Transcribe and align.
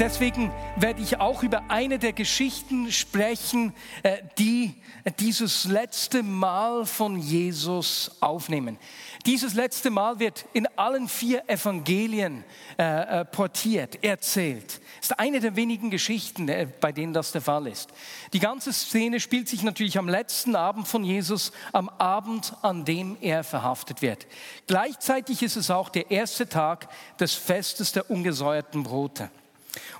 Deswegen 0.00 0.50
werde 0.76 1.02
ich 1.02 1.20
auch 1.20 1.42
über 1.42 1.64
eine 1.68 1.98
der 1.98 2.12
Geschichten 2.12 2.90
sprechen, 2.90 3.72
äh, 4.02 4.18
die 4.38 4.74
dieses 5.18 5.66
letzte 5.66 6.22
Mal 6.22 6.86
von 6.86 7.18
Jesus 7.18 8.10
aufnehmen. 8.20 8.78
Dieses 9.26 9.54
letzte 9.54 9.90
Mal 9.90 10.18
wird 10.18 10.46
in 10.52 10.66
allen 10.76 11.08
vier 11.08 11.48
Evangelien 11.48 12.44
äh, 12.78 13.20
äh, 13.20 13.24
portiert, 13.24 14.02
erzählt. 14.02 14.80
Ist 15.00 15.18
eine 15.18 15.40
der 15.40 15.56
wenigen 15.56 15.90
Geschichten, 15.90 16.50
bei 16.80 16.92
denen 16.92 17.12
das 17.12 17.32
der 17.32 17.42
Fall 17.42 17.66
ist. 17.66 17.90
Die 18.32 18.40
ganze 18.40 18.72
Szene 18.72 19.20
spielt 19.20 19.48
sich 19.48 19.62
natürlich 19.62 19.98
am 19.98 20.08
letzten 20.08 20.56
Abend 20.56 20.88
von 20.88 21.04
Jesus, 21.04 21.52
am 21.72 21.88
Abend, 21.88 22.54
an 22.62 22.84
dem 22.84 23.16
er 23.20 23.44
verhaftet 23.44 24.02
wird. 24.02 24.26
Gleichzeitig 24.66 25.42
ist 25.42 25.56
es 25.56 25.70
auch 25.70 25.88
der 25.88 26.10
erste 26.10 26.48
Tag 26.48 26.88
des 27.18 27.34
Festes 27.34 27.92
der 27.92 28.10
ungesäuerten 28.10 28.82
Brote. 28.82 29.30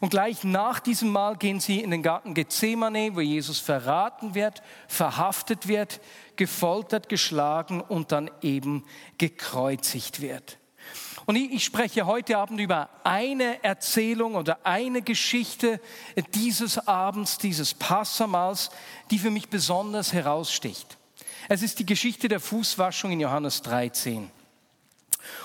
Und 0.01 0.11
gleich 0.11 0.45
nach 0.45 0.81
diesem 0.81 1.11
Mal 1.11 1.37
gehen 1.37 1.61
sie 1.61 1.81
in 1.81 1.91
den 1.91 2.03
Garten 2.03 2.35
Gethsemane, 2.35 3.15
wo 3.15 3.21
Jesus 3.21 3.59
verraten 3.59 4.35
wird, 4.35 4.63
verhaftet 4.89 5.69
wird, 5.69 6.01
gefoltert, 6.37 7.09
geschlagen 7.09 7.81
und 7.81 8.13
dann 8.13 8.31
eben 8.43 8.85
gekreuzigt 9.19 10.21
wird. 10.21 10.59
Und 11.27 11.37
ich 11.37 11.65
spreche 11.65 12.05
heute 12.05 12.37
Abend 12.37 12.61
über 12.61 12.91
eine 13.03 13.65
Erzählung 13.65 14.35
oder 14.35 14.59
eine 14.65 15.01
Geschichte 15.01 15.81
dieses 16.35 16.87
Abends, 16.87 17.39
dieses 17.39 17.73
Passamals, 17.73 18.71
die 19.11 19.19
für 19.19 19.31
mich 19.31 19.49
besonders 19.49 20.13
heraussticht. 20.13 20.99
Es 21.49 21.63
ist 21.63 21.79
die 21.79 21.87
Geschichte 21.87 22.29
der 22.29 22.41
Fußwaschung 22.41 23.11
in 23.13 23.21
Johannes 23.21 23.63
13. 23.63 24.31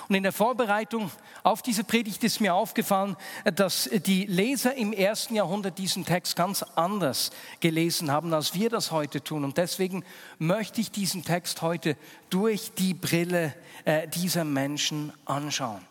Und 0.08 0.14
in 0.14 0.22
der 0.22 0.32
Vorbereitung 0.32 1.10
auf 1.42 1.62
diese 1.62 1.84
Predigt 1.84 2.22
ist 2.24 2.40
mir 2.40 2.54
aufgefallen, 2.54 3.16
dass 3.54 3.88
die 4.06 4.26
Leser 4.26 4.74
im 4.74 4.92
ersten 4.92 5.34
Jahrhundert 5.34 5.78
diesen 5.78 6.04
Text 6.04 6.36
ganz 6.36 6.62
anders 6.74 7.30
gelesen 7.60 8.10
haben, 8.10 8.32
als 8.34 8.54
wir 8.54 8.70
das 8.70 8.90
heute 8.90 9.22
tun. 9.22 9.44
Und 9.44 9.58
deswegen 9.58 10.04
möchte 10.38 10.80
ich 10.80 10.90
diesen 10.90 11.24
Text 11.24 11.62
heute 11.62 11.96
durch 12.28 12.72
die 12.74 12.94
Brille 12.94 13.54
äh, 13.84 14.08
dieser 14.08 14.44
Menschen 14.44 15.12
anschauen. 15.24 15.84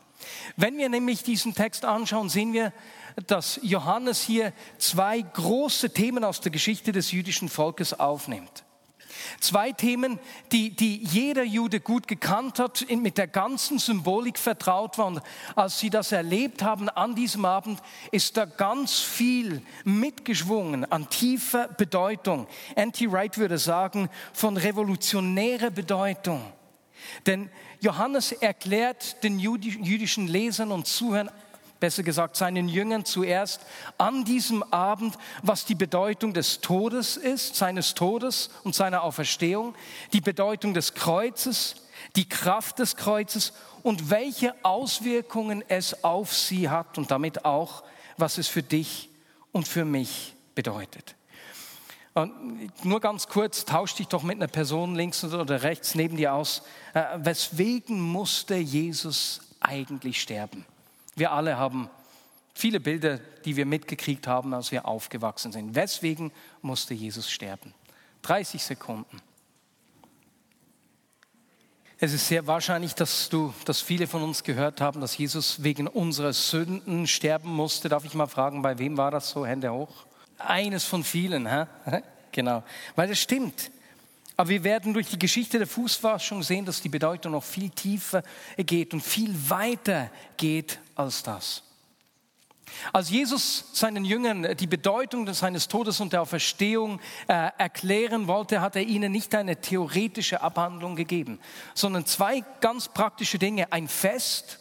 Wenn 0.57 0.77
wir 0.77 0.89
nämlich 0.89 1.23
diesen 1.23 1.53
Text 1.53 1.85
anschauen, 1.85 2.29
sehen 2.29 2.53
wir, 2.53 2.73
dass 3.27 3.59
Johannes 3.63 4.21
hier 4.21 4.53
zwei 4.77 5.21
große 5.21 5.91
Themen 5.91 6.23
aus 6.23 6.41
der 6.41 6.51
Geschichte 6.51 6.91
des 6.91 7.11
jüdischen 7.11 7.49
Volkes 7.49 7.99
aufnimmt. 7.99 8.63
Zwei 9.39 9.71
Themen, 9.71 10.19
die, 10.51 10.75
die 10.75 11.03
jeder 11.03 11.43
Jude 11.43 11.79
gut 11.79 12.07
gekannt 12.07 12.59
hat, 12.59 12.85
mit 12.89 13.17
der 13.17 13.27
ganzen 13.27 13.79
Symbolik 13.79 14.37
vertraut 14.37 14.97
war. 14.97 15.07
Und 15.07 15.21
als 15.55 15.79
sie 15.79 15.89
das 15.89 16.11
erlebt 16.11 16.63
haben 16.63 16.89
an 16.89 17.15
diesem 17.15 17.45
Abend, 17.45 17.81
ist 18.11 18.37
da 18.37 18.45
ganz 18.45 18.99
viel 18.99 19.61
mitgeschwungen 19.83 20.89
an 20.91 21.09
tiefer 21.09 21.67
Bedeutung. 21.67 22.47
Anti-Wright 22.75 23.37
würde 23.37 23.57
sagen, 23.57 24.09
von 24.33 24.57
revolutionärer 24.57 25.71
Bedeutung. 25.71 26.41
Denn 27.25 27.49
Johannes 27.81 28.31
erklärt 28.31 29.23
den 29.23 29.39
jüdischen 29.39 30.27
Lesern 30.27 30.71
und 30.71 30.85
Zuhörern 30.85 31.31
besser 31.79 32.03
gesagt 32.03 32.35
seinen 32.35 32.67
Jüngern 32.67 33.05
zuerst 33.05 33.61
an 33.97 34.25
diesem 34.25 34.63
Abend, 34.63 35.17
was 35.43 35.65
die 35.65 35.75
Bedeutung 35.75 36.33
des 36.33 36.61
Todes 36.61 37.17
ist, 37.17 37.55
seines 37.55 37.93
Todes 37.93 38.49
und 38.63 38.75
seiner 38.75 39.03
Auferstehung, 39.03 39.75
die 40.13 40.21
Bedeutung 40.21 40.73
des 40.73 40.93
Kreuzes, 40.93 41.75
die 42.15 42.27
Kraft 42.27 42.79
des 42.79 42.95
Kreuzes 42.95 43.53
und 43.83 44.09
welche 44.09 44.53
Auswirkungen 44.63 45.63
es 45.67 46.03
auf 46.03 46.33
sie 46.33 46.69
hat 46.69 46.97
und 46.97 47.11
damit 47.11 47.45
auch, 47.45 47.83
was 48.17 48.37
es 48.37 48.47
für 48.47 48.63
dich 48.63 49.09
und 49.51 49.67
für 49.67 49.85
mich 49.85 50.35
bedeutet. 50.55 51.15
Und 52.13 52.83
nur 52.83 52.99
ganz 52.99 53.27
kurz, 53.27 53.65
tausch 53.65 53.95
dich 53.95 54.07
doch 54.07 54.23
mit 54.23 54.37
einer 54.37 54.47
Person 54.47 54.95
links 54.95 55.23
oder 55.23 55.63
rechts 55.63 55.95
neben 55.95 56.17
dir 56.17 56.33
aus. 56.33 56.63
Äh, 56.93 57.03
weswegen 57.17 58.01
musste 58.01 58.55
Jesus 58.55 59.41
eigentlich 59.59 60.21
sterben? 60.21 60.65
Wir 61.19 61.31
alle 61.33 61.57
haben 61.57 61.89
viele 62.53 62.79
Bilder, 62.79 63.19
die 63.45 63.55
wir 63.57 63.65
mitgekriegt 63.65 64.25
haben, 64.25 64.53
als 64.53 64.71
wir 64.71 64.87
aufgewachsen 64.87 65.51
sind. 65.51 65.75
Weswegen 65.75 66.31
musste 66.61 66.93
Jesus 66.93 67.29
sterben? 67.29 67.73
30 68.21 68.63
Sekunden. 68.63 69.21
Es 71.99 72.13
ist 72.13 72.29
sehr 72.29 72.47
wahrscheinlich, 72.47 72.95
dass, 72.95 73.27
du, 73.27 73.53
dass 73.65 73.81
viele 73.81 74.07
von 74.07 74.23
uns 74.23 74.43
gehört 74.43 74.79
haben, 74.79 75.01
dass 75.01 75.17
Jesus 75.17 75.63
wegen 75.63 75.87
unserer 75.87 76.31
Sünden 76.31 77.07
sterben 77.07 77.49
musste. 77.49 77.89
Darf 77.89 78.05
ich 78.05 78.13
mal 78.13 78.27
fragen, 78.27 78.61
bei 78.61 78.79
wem 78.79 78.95
war 78.95 79.11
das 79.11 79.29
so? 79.29 79.45
Hände 79.45 79.73
hoch. 79.73 80.05
Eines 80.37 80.85
von 80.85 81.03
vielen, 81.03 81.45
hä? 81.45 81.65
genau. 82.31 82.63
Weil 82.95 83.09
das 83.09 83.19
stimmt. 83.19 83.71
Aber 84.39 84.47
wir 84.47 84.63
werden 84.63 84.93
durch 84.93 85.07
die 85.09 85.19
Geschichte 85.19 85.57
der 85.57 85.67
Fußwaschung 85.67 86.43
sehen, 86.43 86.63
dass 86.63 86.81
die 86.81 86.87
Bedeutung 86.87 87.33
noch 87.33 87.43
viel 87.43 87.69
tiefer 87.71 88.23
geht 88.55 88.93
und 88.93 89.01
viel 89.01 89.35
weiter 89.49 90.09
geht 90.37 90.79
als 90.95 91.23
das. 91.23 91.61
Als 92.93 93.09
Jesus 93.09 93.65
seinen 93.73 94.05
Jüngern 94.05 94.55
die 94.55 94.67
Bedeutung 94.67 95.27
seines 95.33 95.67
Todes 95.67 95.99
und 95.99 96.13
der 96.13 96.21
Auferstehung 96.21 97.01
äh, 97.27 97.49
erklären 97.57 98.27
wollte, 98.27 98.61
hat 98.61 98.77
er 98.77 98.83
ihnen 98.83 99.11
nicht 99.11 99.35
eine 99.35 99.59
theoretische 99.59 100.41
Abhandlung 100.41 100.95
gegeben, 100.95 101.37
sondern 101.73 102.05
zwei 102.05 102.41
ganz 102.61 102.87
praktische 102.87 103.39
Dinge. 103.39 103.73
Ein 103.73 103.89
Fest, 103.89 104.59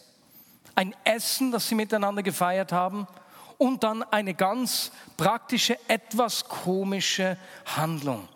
ein 0.75 0.93
Essen, 1.05 1.53
das 1.53 1.69
sie 1.69 1.75
miteinander 1.75 2.21
gefeiert 2.21 2.73
haben 2.73 3.07
und 3.57 3.85
dann 3.85 4.03
eine 4.03 4.33
ganz 4.33 4.91
praktische, 5.15 5.79
etwas 5.87 6.49
komische 6.49 7.37
Handlung. 7.65 8.27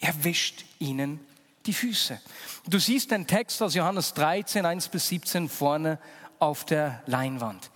Er 0.00 0.24
wischt 0.24 0.64
ihnen 0.78 1.20
die 1.66 1.74
Füße. 1.74 2.20
Du 2.66 2.78
siehst 2.78 3.10
den 3.10 3.26
Text 3.26 3.62
aus 3.62 3.74
Johannes 3.74 4.14
13, 4.14 4.64
1 4.64 4.88
bis 4.88 5.08
17 5.08 5.48
vorne 5.48 5.98
auf 6.38 6.64
der 6.64 7.02
Leinwand. 7.06 7.70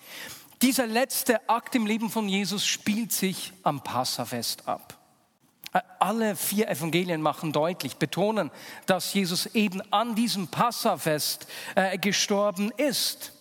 Dieser 0.62 0.86
letzte 0.86 1.46
Akt 1.48 1.74
im 1.74 1.86
Leben 1.86 2.08
von 2.08 2.28
Jesus 2.28 2.66
spielt 2.66 3.12
sich 3.12 3.52
am 3.62 3.84
Passafest 3.84 4.66
ab. 4.66 4.98
Alle 5.98 6.36
vier 6.36 6.68
Evangelien 6.68 7.20
machen 7.20 7.52
deutlich, 7.52 7.96
betonen, 7.96 8.50
dass 8.86 9.12
Jesus 9.12 9.46
eben 9.46 9.82
an 9.92 10.14
diesem 10.14 10.48
Passafest 10.48 11.46
äh, 11.74 11.98
gestorben 11.98 12.70
ist 12.76 13.33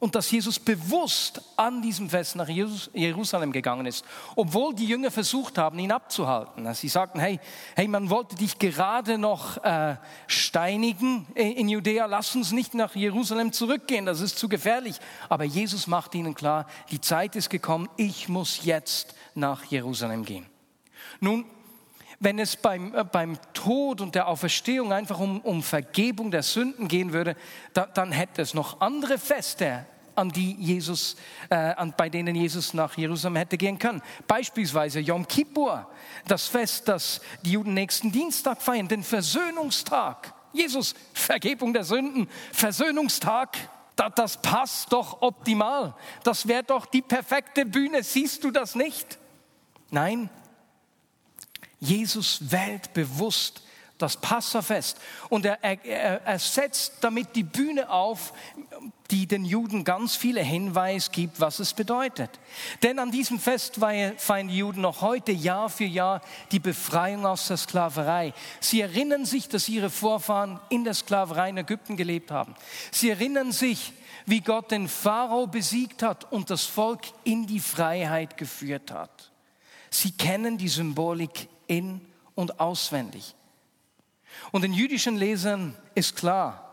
und 0.00 0.14
dass 0.14 0.30
Jesus 0.30 0.58
bewusst 0.58 1.42
an 1.56 1.82
diesem 1.82 2.08
Fest 2.10 2.34
nach 2.34 2.48
Jerusalem 2.48 3.52
gegangen 3.52 3.86
ist, 3.86 4.04
obwohl 4.34 4.74
die 4.74 4.86
Jünger 4.86 5.10
versucht 5.10 5.58
haben, 5.58 5.78
ihn 5.78 5.92
abzuhalten. 5.92 6.72
Sie 6.74 6.88
sagten, 6.88 7.20
hey, 7.20 7.38
hey, 7.76 7.86
man 7.86 8.10
wollte 8.10 8.34
dich 8.34 8.58
gerade 8.58 9.18
noch 9.18 9.62
äh, 9.62 9.96
steinigen 10.26 11.26
in 11.34 11.68
Judäa, 11.68 12.06
lass 12.06 12.34
uns 12.34 12.50
nicht 12.50 12.74
nach 12.74 12.96
Jerusalem 12.96 13.52
zurückgehen, 13.52 14.06
das 14.06 14.20
ist 14.20 14.38
zu 14.38 14.48
gefährlich. 14.48 14.96
Aber 15.28 15.44
Jesus 15.44 15.86
macht 15.86 16.14
ihnen 16.14 16.34
klar, 16.34 16.66
die 16.90 17.00
Zeit 17.00 17.36
ist 17.36 17.50
gekommen, 17.50 17.88
ich 17.96 18.28
muss 18.28 18.64
jetzt 18.64 19.14
nach 19.34 19.64
Jerusalem 19.64 20.24
gehen. 20.24 20.46
Nun, 21.20 21.44
wenn 22.20 22.38
es 22.38 22.56
beim, 22.56 22.94
äh, 22.94 23.02
beim 23.02 23.38
Tod 23.54 24.00
und 24.00 24.14
der 24.14 24.28
Auferstehung 24.28 24.92
einfach 24.92 25.18
um, 25.18 25.40
um 25.40 25.62
Vergebung 25.62 26.30
der 26.30 26.42
Sünden 26.42 26.86
gehen 26.86 27.12
würde, 27.12 27.34
da, 27.72 27.86
dann 27.86 28.12
hätte 28.12 28.42
es 28.42 28.54
noch 28.54 28.80
andere 28.80 29.18
Feste, 29.18 29.86
an 30.14 30.28
die 30.28 30.54
Jesus, 30.58 31.16
äh, 31.48 31.54
an, 31.54 31.94
bei 31.96 32.10
denen 32.10 32.34
Jesus 32.34 32.74
nach 32.74 32.96
Jerusalem 32.96 33.36
hätte 33.36 33.56
gehen 33.56 33.78
können. 33.78 34.02
Beispielsweise 34.26 35.00
Yom 35.00 35.26
Kippur, 35.26 35.88
das 36.26 36.46
Fest, 36.46 36.88
das 36.88 37.22
die 37.42 37.52
Juden 37.52 37.72
nächsten 37.72 38.12
Dienstag 38.12 38.60
feiern, 38.60 38.86
den 38.86 39.02
Versöhnungstag. 39.02 40.34
Jesus, 40.52 40.94
Vergebung 41.14 41.72
der 41.72 41.84
Sünden, 41.84 42.28
Versöhnungstag, 42.52 43.56
das 44.14 44.40
passt 44.40 44.92
doch 44.92 45.22
optimal. 45.22 45.94
Das 46.22 46.48
wäre 46.48 46.64
doch 46.64 46.86
die 46.86 47.02
perfekte 47.02 47.64
Bühne. 47.64 48.02
Siehst 48.02 48.44
du 48.44 48.50
das 48.50 48.74
nicht? 48.74 49.18
Nein, 49.90 50.30
Jesus 51.80 52.50
wählt 52.50 52.92
bewusst 52.92 53.62
das 54.00 54.16
Passafest. 54.16 54.98
Und 55.28 55.44
er, 55.44 55.62
er, 55.62 56.22
er 56.24 56.38
setzt 56.38 56.94
damit 57.00 57.36
die 57.36 57.42
Bühne 57.42 57.90
auf, 57.90 58.32
die 59.10 59.26
den 59.26 59.44
Juden 59.44 59.84
ganz 59.84 60.14
viele 60.14 60.42
Hinweise 60.42 61.10
gibt, 61.10 61.40
was 61.40 61.58
es 61.58 61.74
bedeutet. 61.74 62.30
Denn 62.82 62.98
an 62.98 63.10
diesem 63.10 63.40
Fest 63.40 63.76
feiern 63.76 64.48
die 64.48 64.56
Juden 64.56 64.82
noch 64.82 65.00
heute 65.00 65.32
Jahr 65.32 65.68
für 65.68 65.84
Jahr 65.84 66.20
die 66.52 66.60
Befreiung 66.60 67.26
aus 67.26 67.48
der 67.48 67.56
Sklaverei. 67.56 68.32
Sie 68.60 68.80
erinnern 68.80 69.24
sich, 69.24 69.48
dass 69.48 69.68
ihre 69.68 69.90
Vorfahren 69.90 70.60
in 70.68 70.84
der 70.84 70.94
Sklaverei 70.94 71.50
in 71.50 71.58
Ägypten 71.58 71.96
gelebt 71.96 72.30
haben. 72.30 72.54
Sie 72.92 73.10
erinnern 73.10 73.52
sich, 73.52 73.92
wie 74.26 74.40
Gott 74.40 74.70
den 74.70 74.88
Pharao 74.88 75.46
besiegt 75.46 76.02
hat 76.02 76.30
und 76.30 76.50
das 76.50 76.64
Volk 76.64 77.00
in 77.24 77.46
die 77.46 77.60
Freiheit 77.60 78.36
geführt 78.36 78.92
hat. 78.92 79.30
Sie 79.90 80.12
kennen 80.12 80.56
die 80.56 80.68
Symbolik 80.68 81.48
in 81.70 82.00
und 82.34 82.60
auswendig. 82.60 83.34
Und 84.50 84.62
den 84.62 84.72
jüdischen 84.72 85.16
Lesern 85.16 85.76
ist 85.94 86.16
klar, 86.16 86.66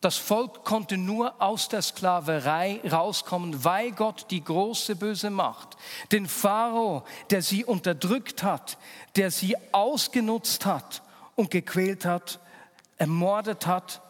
das 0.00 0.16
Volk 0.16 0.64
konnte 0.64 0.96
nur 0.96 1.42
aus 1.42 1.68
der 1.68 1.82
Sklaverei 1.82 2.80
rauskommen, 2.90 3.64
weil 3.64 3.92
Gott 3.92 4.26
die 4.30 4.42
große 4.42 4.96
böse 4.96 5.28
Macht, 5.28 5.76
den 6.10 6.26
Pharao, 6.26 7.04
der 7.28 7.42
sie 7.42 7.66
unterdrückt 7.66 8.42
hat, 8.42 8.78
der 9.16 9.30
sie 9.30 9.56
ausgenutzt 9.72 10.64
hat 10.64 11.02
und 11.36 11.50
gequält 11.50 12.06
hat, 12.06 12.40
ermordet 12.96 13.66
hat, 13.66 14.00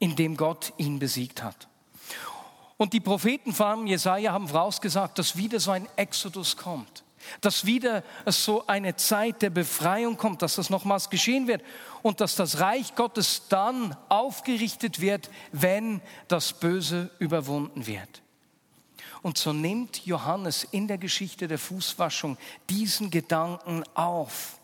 indem 0.00 0.36
Gott 0.36 0.72
ihn 0.76 0.98
besiegt 0.98 1.44
hat. 1.44 1.68
Und 2.76 2.92
die 2.92 3.00
Propheten 3.00 3.52
von 3.52 3.86
Jesaja 3.86 4.32
haben 4.32 4.48
vorausgesagt, 4.48 5.20
dass 5.20 5.36
wieder 5.36 5.60
so 5.60 5.70
ein 5.70 5.88
Exodus 5.94 6.56
kommt 6.56 7.04
dass 7.40 7.66
wieder 7.66 8.02
so 8.26 8.66
eine 8.66 8.96
Zeit 8.96 9.42
der 9.42 9.50
Befreiung 9.50 10.16
kommt, 10.16 10.42
dass 10.42 10.56
das 10.56 10.70
nochmals 10.70 11.10
geschehen 11.10 11.46
wird 11.46 11.62
und 12.02 12.20
dass 12.20 12.36
das 12.36 12.60
Reich 12.60 12.94
Gottes 12.94 13.42
dann 13.48 13.96
aufgerichtet 14.08 15.00
wird, 15.00 15.30
wenn 15.52 16.00
das 16.28 16.52
Böse 16.52 17.10
überwunden 17.18 17.86
wird. 17.86 18.22
Und 19.22 19.36
so 19.36 19.52
nimmt 19.52 20.06
Johannes 20.06 20.64
in 20.64 20.86
der 20.86 20.98
Geschichte 20.98 21.48
der 21.48 21.58
Fußwaschung 21.58 22.38
diesen 22.70 23.10
Gedanken 23.10 23.82
auf. 23.94 24.58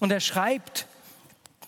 Und 0.00 0.10
er 0.10 0.20
schreibt, 0.20 0.86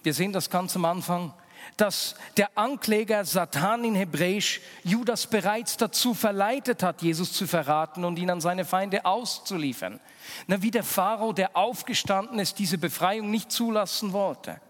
wir 0.03 0.15
sehen 0.15 0.33
das 0.33 0.51
ganz 0.51 0.75
am 0.77 0.85
Anfang, 0.85 1.33
dass 1.81 2.15
der 2.37 2.51
Ankläger 2.59 3.25
Satan 3.25 3.85
in 3.85 3.95
Hebräisch 3.95 4.61
Judas 4.85 5.27
bereits 5.27 5.79
dazu 5.79 6.13
verleitet 6.13 6.83
hat, 6.83 7.01
Jesus 7.01 7.33
zu 7.33 7.47
verraten 7.47 8.05
und 8.05 8.19
ihn 8.19 8.29
an 8.29 8.43
seine 8.43 8.67
Feinde 8.67 9.07
auszuliefern. 9.07 9.99
Na, 10.47 10.61
wie 10.61 10.71
der 10.71 10.85
Pharao, 10.85 11.33
der 11.33 11.57
aufgestanden 11.57 12.39
ist, 12.39 12.59
diese 12.59 12.77
Befreiung 12.77 13.31
nicht 13.31 13.51
zulassen 13.51 14.13
wollte. 14.13 14.61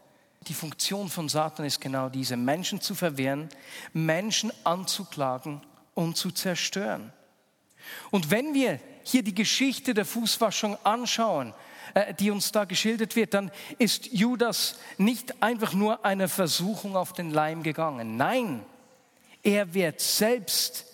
Die 0.47 0.55
Funktion 0.55 1.09
von 1.09 1.29
Satan 1.29 1.67
ist 1.67 1.81
genau 1.81 2.09
diese, 2.09 2.37
Menschen 2.37 2.81
zu 2.81 2.95
verwehren, 2.95 3.49
Menschen 3.93 4.53
anzuklagen 4.63 5.63
und 5.95 6.17
zu 6.17 6.31
zerstören. 6.31 7.13
Und 8.11 8.31
wenn 8.31 8.55
wir 8.55 8.79
hier 9.03 9.25
die 9.25 9.35
Geschichte 9.35 9.95
der 9.95 10.05
Fußwaschung 10.05 10.79
anschauen, 10.85 11.55
die 12.19 12.31
uns 12.31 12.53
da 12.53 12.65
geschildert 12.65 13.17
wird, 13.17 13.35
dann 13.35 13.51
ist 13.79 14.13
Judas 14.13 14.79
nicht 14.99 15.43
einfach 15.43 15.73
nur 15.73 16.05
eine 16.05 16.29
Versuchung 16.29 16.97
auf 16.97 17.13
den 17.13 17.31
Leim 17.31 17.63
gegangen. 17.63 18.17
Nein, 18.17 18.65
er 19.43 19.73
wird 19.75 20.01
selbst 20.01 20.87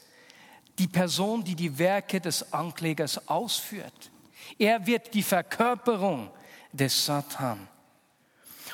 die 0.79 0.87
Person, 0.87 1.43
die 1.43 1.55
die 1.55 1.79
Werke 1.79 2.21
des 2.21 2.53
Anklägers 2.53 3.29
ausführt. 3.29 4.11
Er 4.59 4.87
wird 4.87 5.15
die 5.15 5.23
Verkörperung 5.23 6.31
des 6.73 7.07
Satan. 7.07 7.69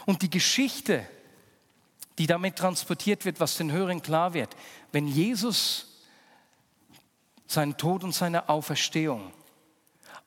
Und 0.05 0.23
die 0.23 0.31
Geschichte, 0.31 1.07
die 2.19 2.27
damit 2.27 2.57
transportiert 2.57 3.25
wird, 3.25 3.41
was 3.41 3.57
den 3.57 3.73
Hörern 3.73 4.03
klar 4.03 4.35
wird, 4.35 4.55
wenn 4.91 5.07
Jesus 5.07 6.03
seinen 7.47 7.77
Tod 7.77 8.05
und 8.05 8.13
seine 8.13 8.49
Auferstehung 8.49 9.33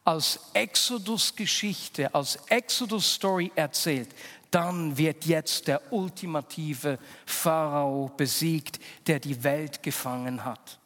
als 0.06 0.40
Exodus-Geschichte, 0.54 2.14
als 2.14 2.38
Exodus-Story 2.48 3.52
erzählt, 3.56 4.10
dann 4.52 4.98
wird 4.98 5.26
jetzt 5.26 5.68
der 5.68 5.92
ultimative 5.92 6.98
Pharao 7.26 8.12
besiegt, 8.16 8.80
der 9.08 9.20
die 9.20 9.44
Welt 9.44 9.84
gefangen 9.84 10.46
hat. 10.46 10.80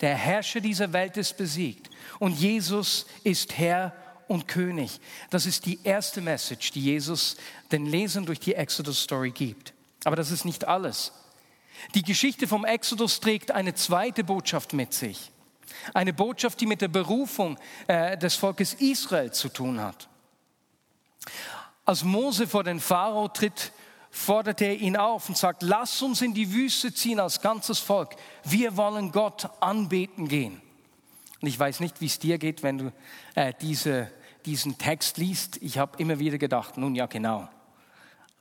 Der 0.00 0.16
Herrscher 0.16 0.60
dieser 0.60 0.92
Welt 0.92 1.16
ist 1.18 1.36
besiegt 1.36 1.90
und 2.18 2.32
Jesus 2.32 3.06
ist 3.22 3.56
Herr 3.58 3.92
und 4.26 4.48
König. 4.48 4.98
Das 5.28 5.44
ist 5.44 5.66
die 5.66 5.78
erste 5.84 6.22
Message, 6.22 6.72
die 6.72 6.80
Jesus 6.80 7.36
den 7.70 7.84
Lesern 7.84 8.24
durch 8.24 8.40
die 8.40 8.54
Exodus-Story 8.54 9.32
gibt. 9.32 9.74
Aber 10.04 10.16
das 10.16 10.30
ist 10.30 10.46
nicht 10.46 10.66
alles. 10.66 11.12
Die 11.94 12.02
Geschichte 12.02 12.48
vom 12.48 12.64
Exodus 12.64 13.20
trägt 13.20 13.50
eine 13.50 13.74
zweite 13.74 14.24
Botschaft 14.24 14.72
mit 14.72 14.94
sich. 14.94 15.30
Eine 15.94 16.12
Botschaft, 16.12 16.60
die 16.60 16.66
mit 16.66 16.80
der 16.80 16.88
Berufung 16.88 17.58
äh, 17.86 18.16
des 18.16 18.36
Volkes 18.36 18.74
Israel 18.74 19.32
zu 19.32 19.48
tun 19.48 19.80
hat. 19.80 20.08
Als 21.84 22.04
Mose 22.04 22.46
vor 22.46 22.64
den 22.64 22.80
Pharao 22.80 23.28
tritt, 23.28 23.72
fordert 24.10 24.60
er 24.60 24.74
ihn 24.74 24.96
auf 24.96 25.28
und 25.28 25.38
sagt, 25.38 25.62
lass 25.62 26.02
uns 26.02 26.20
in 26.22 26.34
die 26.34 26.52
Wüste 26.52 26.92
ziehen 26.92 27.20
als 27.20 27.40
ganzes 27.40 27.78
Volk. 27.78 28.16
Wir 28.44 28.76
wollen 28.76 29.12
Gott 29.12 29.48
anbeten 29.60 30.28
gehen. 30.28 30.60
Und 31.40 31.48
ich 31.48 31.58
weiß 31.58 31.80
nicht, 31.80 32.00
wie 32.00 32.06
es 32.06 32.18
dir 32.18 32.38
geht, 32.38 32.62
wenn 32.62 32.78
du 32.78 32.92
äh, 33.34 33.52
diese, 33.60 34.10
diesen 34.44 34.78
Text 34.78 35.16
liest. 35.16 35.56
Ich 35.62 35.78
habe 35.78 35.96
immer 35.98 36.18
wieder 36.18 36.38
gedacht, 36.38 36.76
nun 36.76 36.94
ja 36.94 37.06
genau, 37.06 37.48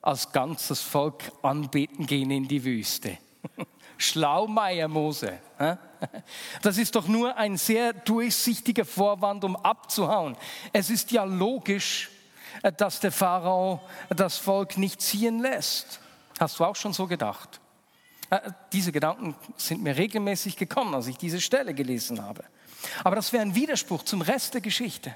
als 0.02 0.32
ganzes 0.32 0.82
Volk 0.82 1.32
anbeten 1.42 2.06
gehen 2.06 2.32
in 2.32 2.48
die 2.48 2.64
Wüste. 2.64 3.18
Schlaumeier 4.00 4.88
Mose. 4.88 5.38
Das 6.62 6.78
ist 6.78 6.96
doch 6.96 7.10
nur 7.10 7.36
ein 7.36 7.58
sehr 7.58 7.92
durchsichtiger 7.92 8.86
Vorwand, 8.86 9.44
um 9.44 9.58
abzuhauen. 9.58 10.38
Es 10.72 10.90
ist 10.90 11.12
ja 11.12 11.26
logisch, 11.26 12.10
äh, 12.64 12.72
dass 12.72 13.02
der 13.02 13.12
Pharao 13.12 13.82
das 14.08 14.38
Volk 14.38 14.78
nicht 14.78 15.02
ziehen 15.02 15.40
lässt. 15.40 16.00
Hast 16.40 16.58
du 16.58 16.64
auch 16.64 16.78
schon 16.78 16.94
so 16.94 17.06
gedacht? 17.06 17.60
Äh, 18.30 18.40
diese 18.72 18.94
Gedanken 18.94 19.36
sind 19.58 19.84
mir 19.84 19.98
regelmäßig 19.98 20.56
gekommen, 20.56 20.96
als 20.96 21.08
ich 21.08 21.18
diese 21.18 21.42
Stelle 21.42 21.74
gelesen 21.74 22.24
habe. 22.24 22.46
Aber 23.04 23.18
das 23.18 23.34
wäre 23.34 23.44
ein 23.44 23.56
Widerspruch 23.56 24.04
zum 24.04 24.22
Rest 24.22 24.54
der 24.54 24.62
Geschichte. 24.62 25.14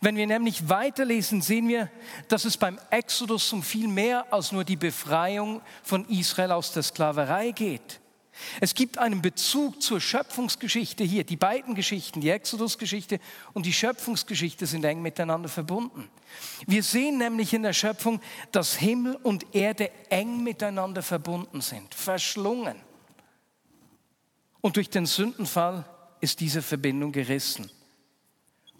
Wenn 0.00 0.16
wir 0.16 0.26
nämlich 0.26 0.68
weiterlesen, 0.68 1.42
sehen 1.42 1.68
wir, 1.68 1.90
dass 2.28 2.44
es 2.44 2.56
beim 2.56 2.78
Exodus 2.90 3.52
um 3.52 3.62
viel 3.62 3.88
mehr 3.88 4.32
als 4.32 4.52
nur 4.52 4.64
die 4.64 4.76
Befreiung 4.76 5.60
von 5.82 6.08
Israel 6.08 6.52
aus 6.52 6.72
der 6.72 6.82
Sklaverei 6.82 7.50
geht. 7.50 8.00
Es 8.60 8.74
gibt 8.74 8.98
einen 8.98 9.20
Bezug 9.20 9.82
zur 9.82 10.00
Schöpfungsgeschichte 10.00 11.04
hier. 11.04 11.24
Die 11.24 11.36
beiden 11.36 11.74
Geschichten, 11.74 12.20
die 12.20 12.30
Exodus-Geschichte 12.30 13.20
und 13.52 13.66
die 13.66 13.72
Schöpfungsgeschichte 13.72 14.66
sind 14.66 14.84
eng 14.84 15.02
miteinander 15.02 15.48
verbunden. 15.48 16.08
Wir 16.66 16.82
sehen 16.82 17.18
nämlich 17.18 17.52
in 17.52 17.62
der 17.62 17.74
Schöpfung, 17.74 18.20
dass 18.50 18.76
Himmel 18.76 19.16
und 19.16 19.54
Erde 19.54 19.90
eng 20.08 20.42
miteinander 20.42 21.02
verbunden 21.02 21.60
sind, 21.60 21.94
verschlungen. 21.94 22.76
Und 24.62 24.76
durch 24.76 24.88
den 24.88 25.06
Sündenfall 25.06 25.84
ist 26.20 26.40
diese 26.40 26.62
Verbindung 26.62 27.12
gerissen. 27.12 27.70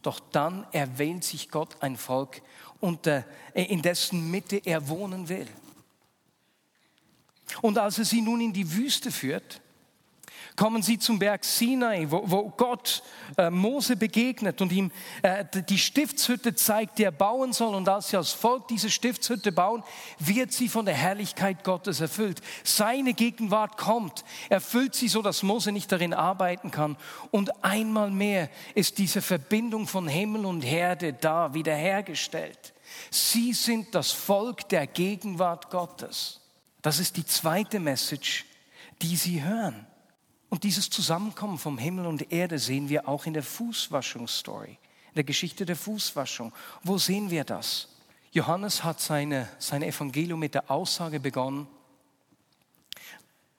Doch 0.03 0.21
dann 0.21 0.67
erwählt 0.73 1.25
sich 1.25 1.49
Gott 1.49 1.77
ein 1.81 1.97
Volk, 1.97 2.43
äh, 3.07 3.23
in 3.55 3.81
dessen 3.81 4.31
Mitte 4.31 4.61
er 4.65 4.89
wohnen 4.89 5.29
will. 5.29 5.49
Und 7.63 7.79
als 7.79 7.99
er 7.99 8.05
sie 8.05 8.21
nun 8.21 8.41
in 8.41 8.53
die 8.53 8.73
Wüste 8.73 9.11
führt, 9.11 9.62
kommen 10.57 10.83
sie 10.83 10.99
zum 10.99 11.19
Berg 11.19 11.45
Sinai, 11.45 12.07
wo, 12.09 12.23
wo 12.25 12.51
Gott 12.51 13.03
äh, 13.37 13.51
Mose 13.51 13.97
begegnet 13.97 14.61
und 14.61 14.73
ihm 14.73 14.91
äh, 15.23 15.45
die 15.69 15.79
Stiftshütte 15.79 16.55
zeigt, 16.55 16.99
die 16.99 17.05
er 17.05 17.13
bauen 17.13 17.53
soll. 17.53 17.75
Und 17.75 17.89
als 17.89 18.09
sie 18.09 18.17
als 18.17 18.33
Volk 18.33 18.69
diese 18.69 18.91
Stiftshütte 18.91 19.53
bauen, 19.53 19.83
wird 20.19 20.53
sie 20.53 20.69
von 20.69 20.85
der 20.85 20.95
Herrlichkeit 20.95 21.65
Gottes 21.65 22.01
erfüllt. 22.01 22.41
Seine 22.65 23.15
Gegenwart 23.15 23.77
kommt, 23.77 24.25
erfüllt 24.49 24.95
sie 24.95 25.09
so, 25.09 25.23
dass 25.23 25.43
Mose 25.43 25.73
nicht 25.73 25.91
darin 25.91 26.15
arbeiten 26.15 26.71
kann. 26.71 26.97
Und 27.31 27.65
einmal 27.65 28.11
mehr 28.11 28.51
ist 28.75 28.99
diese 28.99 29.23
Verbindung 29.23 29.87
von 29.87 30.09
Himmel 30.09 30.45
und 30.45 30.65
Erde 30.65 31.13
da, 31.13 31.55
wiederhergestellt. 31.55 32.75
Sie 33.11 33.53
sind 33.53 33.95
das 33.95 34.11
Volk 34.11 34.69
der 34.69 34.87
Gegenwart 34.87 35.71
Gottes. 35.71 36.41
Das 36.83 36.99
ist 36.99 37.17
die 37.17 37.25
zweite 37.25 37.81
Message, 37.81 38.45
die 39.01 39.17
sie 39.17 39.43
hören. 39.43 39.87
Und 40.53 40.65
dieses 40.65 40.91
Zusammenkommen 40.91 41.57
vom 41.57 41.79
Himmel 41.79 42.05
und 42.05 42.31
Erde 42.31 42.59
sehen 42.59 42.91
wir 42.91 43.09
auch 43.09 43.25
in 43.25 43.33
der 43.33 43.43
Fußwaschungsstory, 43.43 44.73
in 44.73 45.15
der 45.15 45.25
Geschichte 45.25 45.65
der 45.65 45.77
Fußwaschung. 45.77 46.53
Wo 46.83 46.99
sehen 46.99 47.31
wir 47.31 47.45
das? 47.45 47.89
Johannes 48.33 48.85
hat 48.85 49.01
seine, 49.01 49.49
sein 49.59 49.83
Evangelium 49.83 50.39
mit 50.39 50.53
der 50.53 50.71
Aussage 50.71 51.21
begonnen, 51.21 51.67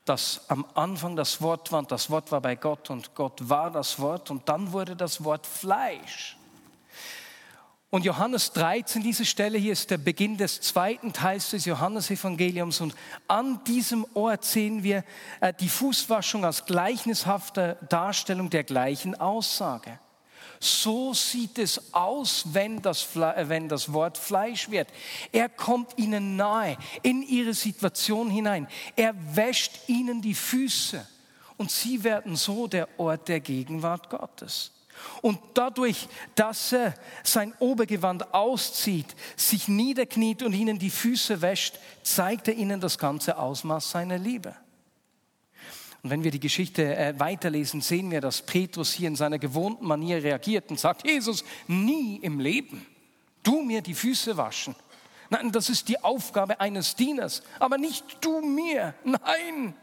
dass 0.06 0.48
am 0.52 0.68
Anfang 0.76 1.16
das 1.16 1.42
Wort 1.42 1.72
war, 1.72 1.82
das 1.82 2.12
Wort 2.12 2.32
war 2.32 2.42
bei 2.42 2.56
Gott 2.56 2.92
und 2.92 3.16
Gott 3.16 3.50
war 3.50 3.72
das 3.72 3.98
Wort 3.98 4.30
und 4.30 4.48
dann 4.48 4.72
wurde 4.72 4.96
das 4.96 5.24
Wort 5.24 5.48
Fleisch. 5.48 6.38
Und 7.94 8.06
Johannes 8.06 8.54
13, 8.54 9.04
diese 9.04 9.24
Stelle 9.24 9.60
hier 9.60 9.72
ist 9.72 9.92
der 9.92 10.00
Beginn 10.00 10.36
des 10.36 10.62
zweiten 10.62 11.14
Teils 11.14 11.52
des 11.52 11.66
Johannesevangeliums. 11.66 12.82
Und 12.82 12.96
an 13.28 13.64
diesem 13.66 14.04
Ort 14.16 14.46
sehen 14.46 14.82
wir 14.82 15.04
äh, 15.42 15.54
die 15.54 15.70
Fußwaschung 15.70 16.44
als 16.44 16.66
gleichnishafte 16.66 17.78
Darstellung 17.90 18.50
der 18.50 18.64
gleichen 18.64 19.14
Aussage. 19.14 20.00
So 20.60 21.14
sieht 21.14 21.60
es 21.60 21.94
aus, 21.94 22.46
wenn 22.54 22.82
das, 22.82 23.16
äh, 23.16 23.48
wenn 23.48 23.70
das 23.70 23.94
Wort 23.94 24.18
Fleisch 24.18 24.72
wird. 24.72 24.88
Er 25.32 25.48
kommt 25.48 25.96
ihnen 26.00 26.36
nahe, 26.36 26.78
in 27.04 27.22
ihre 27.22 27.54
Situation 27.54 28.32
hinein. 28.32 28.68
Er 28.96 29.14
wäscht 29.36 29.88
ihnen 29.88 30.20
die 30.20 30.34
Füße. 30.34 31.08
Und 31.58 31.70
sie 31.70 32.04
werden 32.04 32.38
so 32.38 32.66
der 32.66 32.88
Ort 32.98 33.28
der 33.28 33.40
Gegenwart 33.40 34.10
Gottes. 34.10 34.72
Und 35.22 35.40
dadurch, 35.54 36.08
dass 36.36 36.72
er 36.72 36.94
sein 37.24 37.54
Obergewand 37.60 38.34
auszieht, 38.34 39.16
sich 39.36 39.68
niederkniet 39.68 40.44
und 40.44 40.54
ihnen 40.54 40.80
die 40.80 40.90
Füße 40.90 41.42
wäscht, 41.42 41.80
zeigt 42.04 42.48
er 42.48 42.56
ihnen 42.56 42.80
das 42.80 42.98
ganze 42.98 43.38
Ausmaß 43.38 43.92
seiner 43.92 44.18
Liebe. 44.18 44.56
Und 46.04 46.10
wenn 46.10 46.24
wir 46.24 46.32
die 46.32 46.40
Geschichte 46.40 46.96
äh, 46.96 47.18
weiterlesen, 47.18 47.80
sehen 47.80 48.12
wir, 48.12 48.20
dass 48.20 48.42
Petrus 48.42 48.92
hier 48.92 49.08
in 49.08 49.16
seiner 49.16 49.40
gewohnten 49.40 49.88
Manier 49.88 50.22
reagiert 50.22 50.70
und 50.70 50.80
sagt, 50.80 51.08
Jesus, 51.08 51.46
nie 51.68 52.18
im 52.18 52.42
Leben, 52.42 52.86
du 53.42 53.62
mir 53.62 53.82
die 53.82 53.94
Füße 53.94 54.36
waschen. 54.36 54.76
Nein, 55.30 55.52
das 55.54 55.70
ist 55.70 55.88
die 55.88 56.04
Aufgabe 56.04 56.60
eines 56.60 56.96
Dieners, 56.96 57.42
aber 57.58 57.78
nicht 57.78 58.04
du 58.20 58.42
mir, 58.42 58.94
nein. 59.06 59.74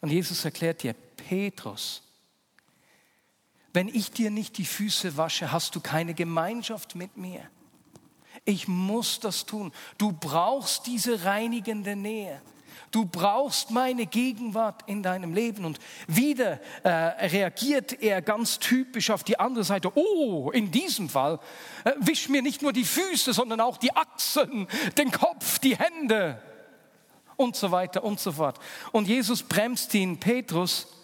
Und 0.00 0.10
Jesus 0.10 0.44
erklärt 0.44 0.82
dir, 0.82 0.94
Petrus, 0.94 2.02
wenn 3.78 3.86
ich 3.86 4.10
dir 4.10 4.32
nicht 4.32 4.58
die 4.58 4.64
Füße 4.64 5.16
wasche, 5.16 5.52
hast 5.52 5.76
du 5.76 5.80
keine 5.80 6.12
Gemeinschaft 6.12 6.96
mit 6.96 7.16
mir. 7.16 7.48
Ich 8.44 8.66
muss 8.66 9.20
das 9.20 9.46
tun. 9.46 9.70
Du 9.98 10.10
brauchst 10.10 10.88
diese 10.88 11.24
reinigende 11.24 11.94
Nähe. 11.94 12.42
Du 12.90 13.04
brauchst 13.04 13.70
meine 13.70 14.06
Gegenwart 14.06 14.82
in 14.88 15.04
deinem 15.04 15.32
Leben. 15.32 15.64
Und 15.64 15.78
wieder 16.08 16.58
äh, 16.82 16.88
reagiert 17.28 18.02
er 18.02 18.20
ganz 18.20 18.58
typisch 18.58 19.10
auf 19.10 19.22
die 19.22 19.38
andere 19.38 19.62
Seite. 19.62 19.92
Oh, 19.94 20.50
in 20.50 20.72
diesem 20.72 21.08
Fall 21.08 21.38
äh, 21.84 21.92
wisch 22.00 22.28
mir 22.28 22.42
nicht 22.42 22.62
nur 22.62 22.72
die 22.72 22.84
Füße, 22.84 23.32
sondern 23.32 23.60
auch 23.60 23.76
die 23.76 23.94
Achseln, 23.94 24.66
den 24.96 25.12
Kopf, 25.12 25.60
die 25.60 25.76
Hände 25.76 26.42
und 27.36 27.54
so 27.54 27.70
weiter 27.70 28.02
und 28.02 28.18
so 28.18 28.32
fort. 28.32 28.58
Und 28.90 29.06
Jesus 29.06 29.44
bremst 29.44 29.94
ihn, 29.94 30.18
Petrus, 30.18 30.97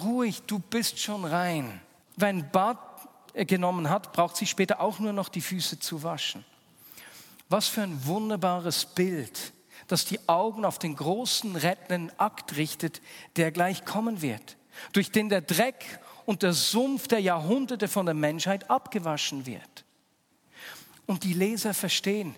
ruhig, 0.00 0.42
du 0.46 0.58
bist 0.58 0.98
schon 0.98 1.24
rein. 1.24 1.80
Wenn 2.16 2.50
Bad 2.50 2.78
genommen 3.34 3.88
hat, 3.88 4.12
braucht 4.12 4.36
sie 4.36 4.46
später 4.46 4.80
auch 4.80 4.98
nur 4.98 5.12
noch 5.12 5.28
die 5.28 5.40
Füße 5.40 5.78
zu 5.78 6.02
waschen. 6.02 6.44
Was 7.48 7.68
für 7.68 7.82
ein 7.82 8.06
wunderbares 8.06 8.86
Bild, 8.86 9.52
das 9.88 10.04
die 10.04 10.20
Augen 10.28 10.64
auf 10.64 10.78
den 10.78 10.96
großen 10.96 11.56
rettenden 11.56 12.18
Akt 12.18 12.56
richtet, 12.56 13.00
der 13.36 13.52
gleich 13.52 13.84
kommen 13.84 14.22
wird, 14.22 14.56
durch 14.92 15.10
den 15.10 15.28
der 15.28 15.42
Dreck 15.42 16.00
und 16.24 16.42
der 16.42 16.52
Sumpf 16.52 17.08
der 17.08 17.20
Jahrhunderte 17.20 17.88
von 17.88 18.06
der 18.06 18.14
Menschheit 18.14 18.70
abgewaschen 18.70 19.46
wird. 19.46 19.84
Und 21.06 21.24
die 21.24 21.34
Leser 21.34 21.74
verstehen, 21.74 22.34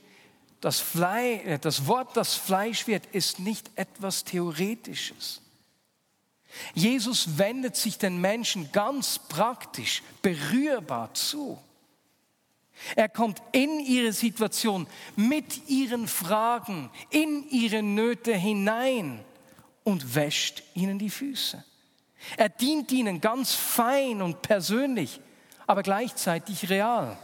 das, 0.61 0.81
Fleisch, 0.81 1.61
das 1.61 1.87
Wort, 1.87 2.17
das 2.17 2.35
Fleisch 2.35 2.87
wird, 2.87 3.07
ist 3.07 3.39
nicht 3.39 3.71
etwas 3.77 4.25
Theoretisches. 4.25 5.43
Jesus 6.75 7.39
wendet 7.39 7.77
sich 7.77 7.99
den 7.99 8.21
Menschen 8.21 8.71
ganz 8.73 9.19
praktisch, 9.19 10.03
berührbar 10.23 11.13
zu. 11.15 11.59
Er 12.97 13.09
kommt 13.09 13.41
in 13.53 13.81
ihre 13.81 14.13
Situation 14.13 14.87
mit 15.17 15.69
ihren 15.69 16.09
Fragen, 16.09 16.91
in 17.11 17.49
ihre 17.49 17.83
Nöte 17.83 18.35
hinein 18.35 19.25
und 19.85 20.15
wäscht 20.15 20.63
ihnen 20.75 20.99
die 20.99 21.11
Füße. 21.11 21.65
Er 22.37 22.49
dient 22.49 22.91
ihnen 22.91 23.21
ganz 23.21 23.55
fein 23.55 24.23
und 24.23 24.43
persönlich, 24.43 25.21
aber 25.67 25.83
gleichzeitig 25.83 26.69
real 26.71 27.17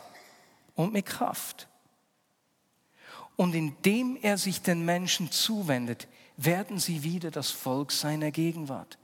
und 0.74 0.92
mit 0.92 1.06
Kraft. 1.06 1.68
Und 3.36 3.54
indem 3.54 4.18
er 4.20 4.36
sich 4.36 4.60
den 4.60 4.84
Menschen 4.84 5.30
zuwendet, 5.32 6.06
werden 6.36 6.78
sie 6.78 7.02
wieder 7.02 7.30
das 7.30 7.50
Volk 7.50 7.92
seiner 7.92 8.30
Gegenwart. 8.30 8.98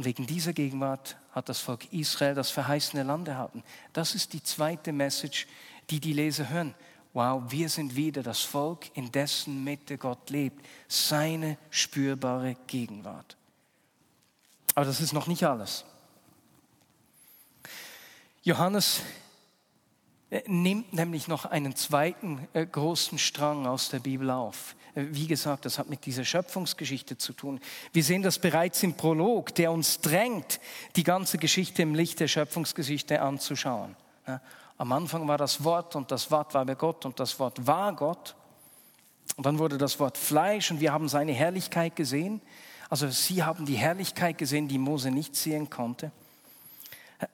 Und 0.00 0.06
wegen 0.06 0.26
dieser 0.26 0.54
Gegenwart 0.54 1.18
hat 1.32 1.50
das 1.50 1.58
Volk 1.60 1.92
Israel 1.92 2.34
das 2.34 2.48
verheißene 2.48 3.02
Land 3.02 3.28
erhalten. 3.28 3.62
Das 3.92 4.14
ist 4.14 4.32
die 4.32 4.42
zweite 4.42 4.92
Message, 4.92 5.46
die 5.90 6.00
die 6.00 6.14
Leser 6.14 6.48
hören. 6.48 6.74
Wow, 7.12 7.42
wir 7.48 7.68
sind 7.68 7.96
wieder 7.96 8.22
das 8.22 8.40
Volk, 8.40 8.96
in 8.96 9.12
dessen 9.12 9.62
Mitte 9.62 9.98
Gott 9.98 10.30
lebt. 10.30 10.64
Seine 10.88 11.58
spürbare 11.68 12.56
Gegenwart. 12.66 13.36
Aber 14.74 14.86
das 14.86 15.02
ist 15.02 15.12
noch 15.12 15.26
nicht 15.26 15.44
alles. 15.44 15.84
Johannes 18.42 19.02
äh, 20.30 20.40
nimmt 20.46 20.94
nämlich 20.94 21.28
noch 21.28 21.44
einen 21.44 21.76
zweiten 21.76 22.48
äh, 22.54 22.64
großen 22.64 23.18
Strang 23.18 23.66
aus 23.66 23.90
der 23.90 23.98
Bibel 23.98 24.30
auf. 24.30 24.76
Äh, 24.94 25.06
wie 25.10 25.26
gesagt, 25.26 25.64
das 25.64 25.78
hat 25.78 25.88
mit 25.88 26.06
dieser 26.06 26.24
Schöpfungsgeschichte 26.24 27.18
zu 27.18 27.32
tun. 27.32 27.60
Wir 27.92 28.04
sehen 28.04 28.22
das 28.22 28.38
bereits 28.38 28.82
im 28.82 28.94
Prolog, 28.94 29.54
der 29.54 29.72
uns 29.72 30.00
drängt, 30.00 30.60
die 30.96 31.04
ganze 31.04 31.38
Geschichte 31.38 31.82
im 31.82 31.94
Licht 31.94 32.20
der 32.20 32.28
Schöpfungsgeschichte 32.28 33.20
anzuschauen. 33.20 33.96
Am 34.78 34.92
Anfang 34.92 35.26
war 35.28 35.38
das 35.38 35.64
Wort 35.64 35.96
und 35.96 36.10
das 36.10 36.30
Wort 36.30 36.54
war 36.54 36.64
bei 36.64 36.74
Gott 36.74 37.04
und 37.04 37.20
das 37.20 37.38
Wort 37.38 37.66
war 37.66 37.94
Gott. 37.94 38.34
Und 39.36 39.44
dann 39.46 39.58
wurde 39.58 39.78
das 39.78 39.98
Wort 40.00 40.16
Fleisch 40.16 40.70
und 40.70 40.80
wir 40.80 40.92
haben 40.92 41.08
seine 41.08 41.32
Herrlichkeit 41.32 41.96
gesehen. 41.96 42.40
Also 42.88 43.08
sie 43.08 43.42
haben 43.42 43.66
die 43.66 43.76
Herrlichkeit 43.76 44.38
gesehen, 44.38 44.68
die 44.68 44.78
Mose 44.78 45.10
nicht 45.10 45.36
sehen 45.36 45.70
konnte. 45.70 46.12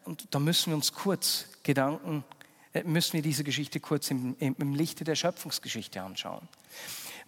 Und 0.04 0.26
da 0.30 0.38
müssen 0.38 0.70
wir 0.70 0.76
uns 0.76 0.92
kurz 0.92 1.46
Gedanken, 1.62 2.24
äh, 2.72 2.82
müssen 2.82 3.14
wir 3.14 3.22
diese 3.22 3.44
Geschichte 3.44 3.80
kurz 3.80 4.10
im, 4.10 4.36
im 4.38 4.74
Lichte 4.74 5.04
der 5.04 5.14
Schöpfungsgeschichte 5.14 6.02
anschauen. 6.02 6.46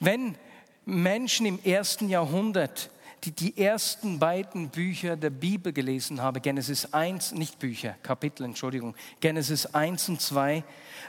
Wenn 0.01 0.37
Menschen 0.85 1.47
im 1.47 1.59
ersten 1.63 2.09
Jahrhundert 2.09 2.91
die, 3.25 3.33
die 3.33 3.59
ersten 3.59 4.19
beiden 4.19 4.69
Bücher 4.69 5.17
der 5.17 5.31
Bibel 5.31 5.73
gelesen 5.73 6.23
haben, 6.23 6.41
Genesis 6.41 6.93
1, 6.93 7.33
nicht 7.33 7.59
Bücher, 7.59 7.97
Kapitel, 8.03 8.45
Entschuldigung, 8.45 8.95
Genesis 9.21 9.67
1 9.67 10.09
und 10.11 10.21
2, 10.21 10.63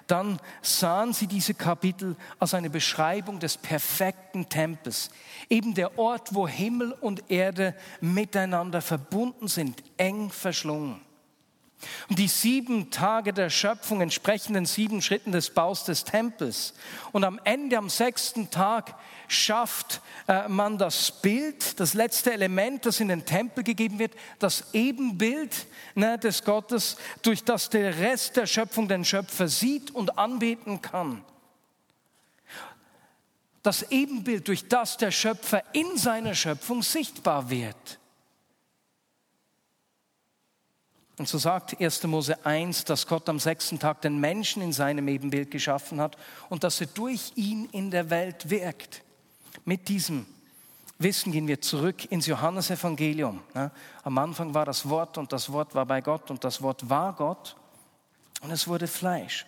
dann 0.07 0.39
sahen 0.61 1.13
sie 1.13 1.27
diese 1.27 1.53
Kapitel 1.53 2.15
als 2.39 2.53
eine 2.53 2.69
Beschreibung 2.69 3.39
des 3.39 3.57
perfekten 3.57 4.49
Tempels, 4.49 5.11
eben 5.49 5.73
der 5.75 5.99
Ort, 5.99 6.33
wo 6.33 6.47
Himmel 6.47 6.93
und 6.93 7.29
Erde 7.29 7.75
miteinander 8.01 8.81
verbunden 8.81 9.47
sind, 9.47 9.83
eng 9.97 10.31
verschlungen. 10.31 11.01
Und 12.09 12.19
die 12.19 12.27
sieben 12.27 12.91
Tage 12.91 13.31
der 13.31 13.49
Schöpfung 13.49 14.01
entsprechen 14.01 14.53
den 14.53 14.65
sieben 14.65 15.01
Schritten 15.01 15.31
des 15.31 15.49
Baus 15.51 15.85
des 15.85 16.03
Tempels. 16.03 16.73
Und 17.11 17.23
am 17.23 17.39
Ende, 17.43 17.77
am 17.77 17.89
sechsten 17.89 18.49
Tag, 18.51 18.95
schafft 19.29 20.01
äh, 20.27 20.47
man 20.47 20.77
das 20.77 21.21
Bild, 21.21 21.79
das 21.79 21.93
letzte 21.93 22.33
Element, 22.33 22.85
das 22.85 22.99
in 22.99 23.07
den 23.07 23.25
Tempel 23.25 23.63
gegeben 23.63 23.99
wird, 23.99 24.13
das 24.39 24.73
Ebenbild 24.73 25.67
ne, 25.95 26.17
des 26.17 26.43
Gottes, 26.43 26.97
durch 27.21 27.43
das 27.43 27.69
der 27.69 27.97
Rest 27.99 28.35
der 28.35 28.47
Schöpfung 28.47 28.87
den 28.87 29.05
Schöpfer 29.05 29.47
sieht 29.47 29.91
und 29.91 30.17
anbeten 30.17 30.81
kann. 30.81 31.23
Das 33.63 33.91
Ebenbild, 33.91 34.47
durch 34.47 34.67
das 34.67 34.97
der 34.97 35.11
Schöpfer 35.11 35.63
in 35.73 35.97
seiner 35.97 36.33
Schöpfung 36.33 36.81
sichtbar 36.81 37.49
wird. 37.49 37.99
Und 41.19 41.27
so 41.27 41.37
sagt 41.37 41.81
1. 41.81 42.03
Mose 42.03 42.45
1, 42.45 42.85
dass 42.85 43.05
Gott 43.05 43.27
am 43.27 43.39
sechsten 43.39 43.77
Tag 43.77 44.01
den 44.01 44.21
Menschen 44.21 44.61
in 44.61 44.71
seinem 44.71 45.09
Ebenbild 45.09 45.51
geschaffen 45.51 45.99
hat 45.99 46.15
und 46.47 46.63
dass 46.63 46.79
er 46.79 46.87
durch 46.87 47.33
ihn 47.35 47.65
in 47.73 47.91
der 47.91 48.09
Welt 48.09 48.49
wirkt. 48.49 49.03
Mit 49.65 49.89
diesem 49.89 50.25
Wissen 50.97 51.33
gehen 51.33 51.49
wir 51.49 51.59
zurück 51.59 52.09
ins 52.09 52.25
Johannesevangelium. 52.25 53.41
Am 54.03 54.17
Anfang 54.17 54.53
war 54.53 54.63
das 54.63 54.87
Wort 54.87 55.17
und 55.17 55.33
das 55.33 55.51
Wort 55.51 55.75
war 55.75 55.85
bei 55.85 55.99
Gott 55.99 56.31
und 56.31 56.45
das 56.45 56.61
Wort 56.61 56.89
war 56.89 57.11
Gott 57.13 57.57
und 58.39 58.51
es 58.51 58.69
wurde 58.69 58.87
Fleisch. 58.87 59.45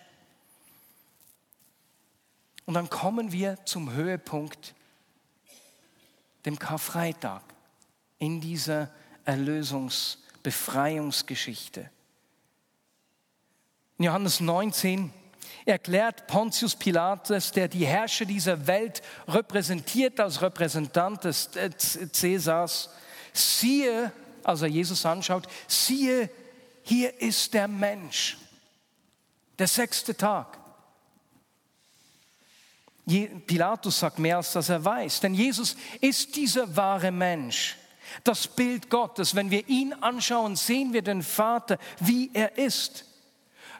Und 2.66 2.74
dann 2.74 2.90
kommen 2.90 3.32
wir 3.32 3.64
zum 3.64 3.94
Höhepunkt, 3.94 4.74
dem 6.44 6.58
Karfreitag, 6.58 7.42
in 8.18 8.42
dieser 8.42 8.90
Erlösungs- 9.24 10.21
Befreiungsgeschichte. 10.42 11.90
In 13.98 14.06
Johannes 14.06 14.40
19 14.40 15.12
erklärt 15.64 16.26
Pontius 16.26 16.74
Pilatus, 16.74 17.52
der 17.52 17.68
die 17.68 17.86
Herrscher 17.86 18.24
dieser 18.24 18.66
Welt 18.66 19.02
repräsentiert 19.28 20.18
als 20.18 20.42
Repräsentant 20.42 21.24
des 21.24 21.50
Cäsars, 22.12 22.90
siehe, 23.32 24.12
als 24.42 24.62
er 24.62 24.68
Jesus 24.68 25.06
anschaut, 25.06 25.46
siehe, 25.68 26.28
hier 26.82 27.20
ist 27.20 27.54
der 27.54 27.68
Mensch. 27.68 28.38
Der 29.58 29.68
sechste 29.68 30.16
Tag. 30.16 30.58
Pilatus 33.46 33.98
sagt 33.98 34.18
mehr, 34.18 34.38
als 34.38 34.52
dass 34.52 34.68
er 34.68 34.84
weiß. 34.84 35.20
Denn 35.20 35.34
Jesus 35.34 35.76
ist 36.00 36.34
dieser 36.36 36.74
wahre 36.76 37.10
Mensch. 37.10 37.76
Das 38.24 38.48
Bild 38.48 38.90
Gottes. 38.90 39.34
Wenn 39.34 39.50
wir 39.50 39.68
ihn 39.68 39.92
anschauen, 39.94 40.56
sehen 40.56 40.92
wir 40.92 41.02
den 41.02 41.22
Vater, 41.22 41.78
wie 42.00 42.30
er 42.32 42.58
ist. 42.58 43.04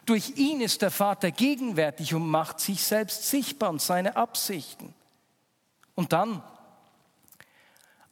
Durch 0.05 0.33
ihn 0.35 0.61
ist 0.61 0.81
der 0.81 0.91
Vater 0.91 1.31
gegenwärtig 1.31 2.13
und 2.13 2.27
macht 2.27 2.59
sich 2.59 2.83
selbst 2.83 3.29
sichtbar 3.29 3.69
und 3.69 3.81
seine 3.81 4.17
Absichten. 4.17 4.93
Und 5.95 6.11
dann, 6.11 6.43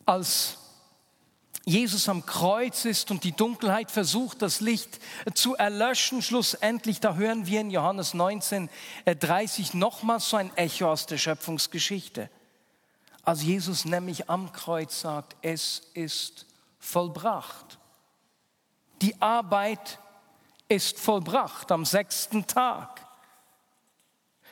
als 0.05 0.57
Jesus 1.65 2.09
am 2.09 2.25
Kreuz 2.25 2.85
ist 2.85 3.11
und 3.11 3.23
die 3.23 3.33
Dunkelheit 3.33 3.91
versucht, 3.91 4.41
das 4.41 4.61
Licht 4.61 4.99
zu 5.35 5.55
erlöschen. 5.55 6.21
Schlussendlich, 6.21 6.99
da 6.99 7.15
hören 7.15 7.45
wir 7.45 7.61
in 7.61 7.69
Johannes 7.69 8.13
19, 8.13 8.69
30 9.05 9.73
nochmals 9.73 10.29
so 10.29 10.37
ein 10.37 10.55
Echo 10.57 10.91
aus 10.91 11.05
der 11.05 11.17
Schöpfungsgeschichte. 11.17 12.29
Als 13.23 13.43
Jesus 13.43 13.85
nämlich 13.85 14.29
am 14.29 14.51
Kreuz 14.51 15.01
sagt, 15.01 15.35
es 15.41 15.83
ist 15.93 16.45
vollbracht. 16.79 17.77
Die 19.01 19.19
Arbeit 19.21 19.99
ist 20.67 20.99
vollbracht 20.99 21.71
am 21.71 21.85
sechsten 21.85 22.47
Tag. 22.47 23.05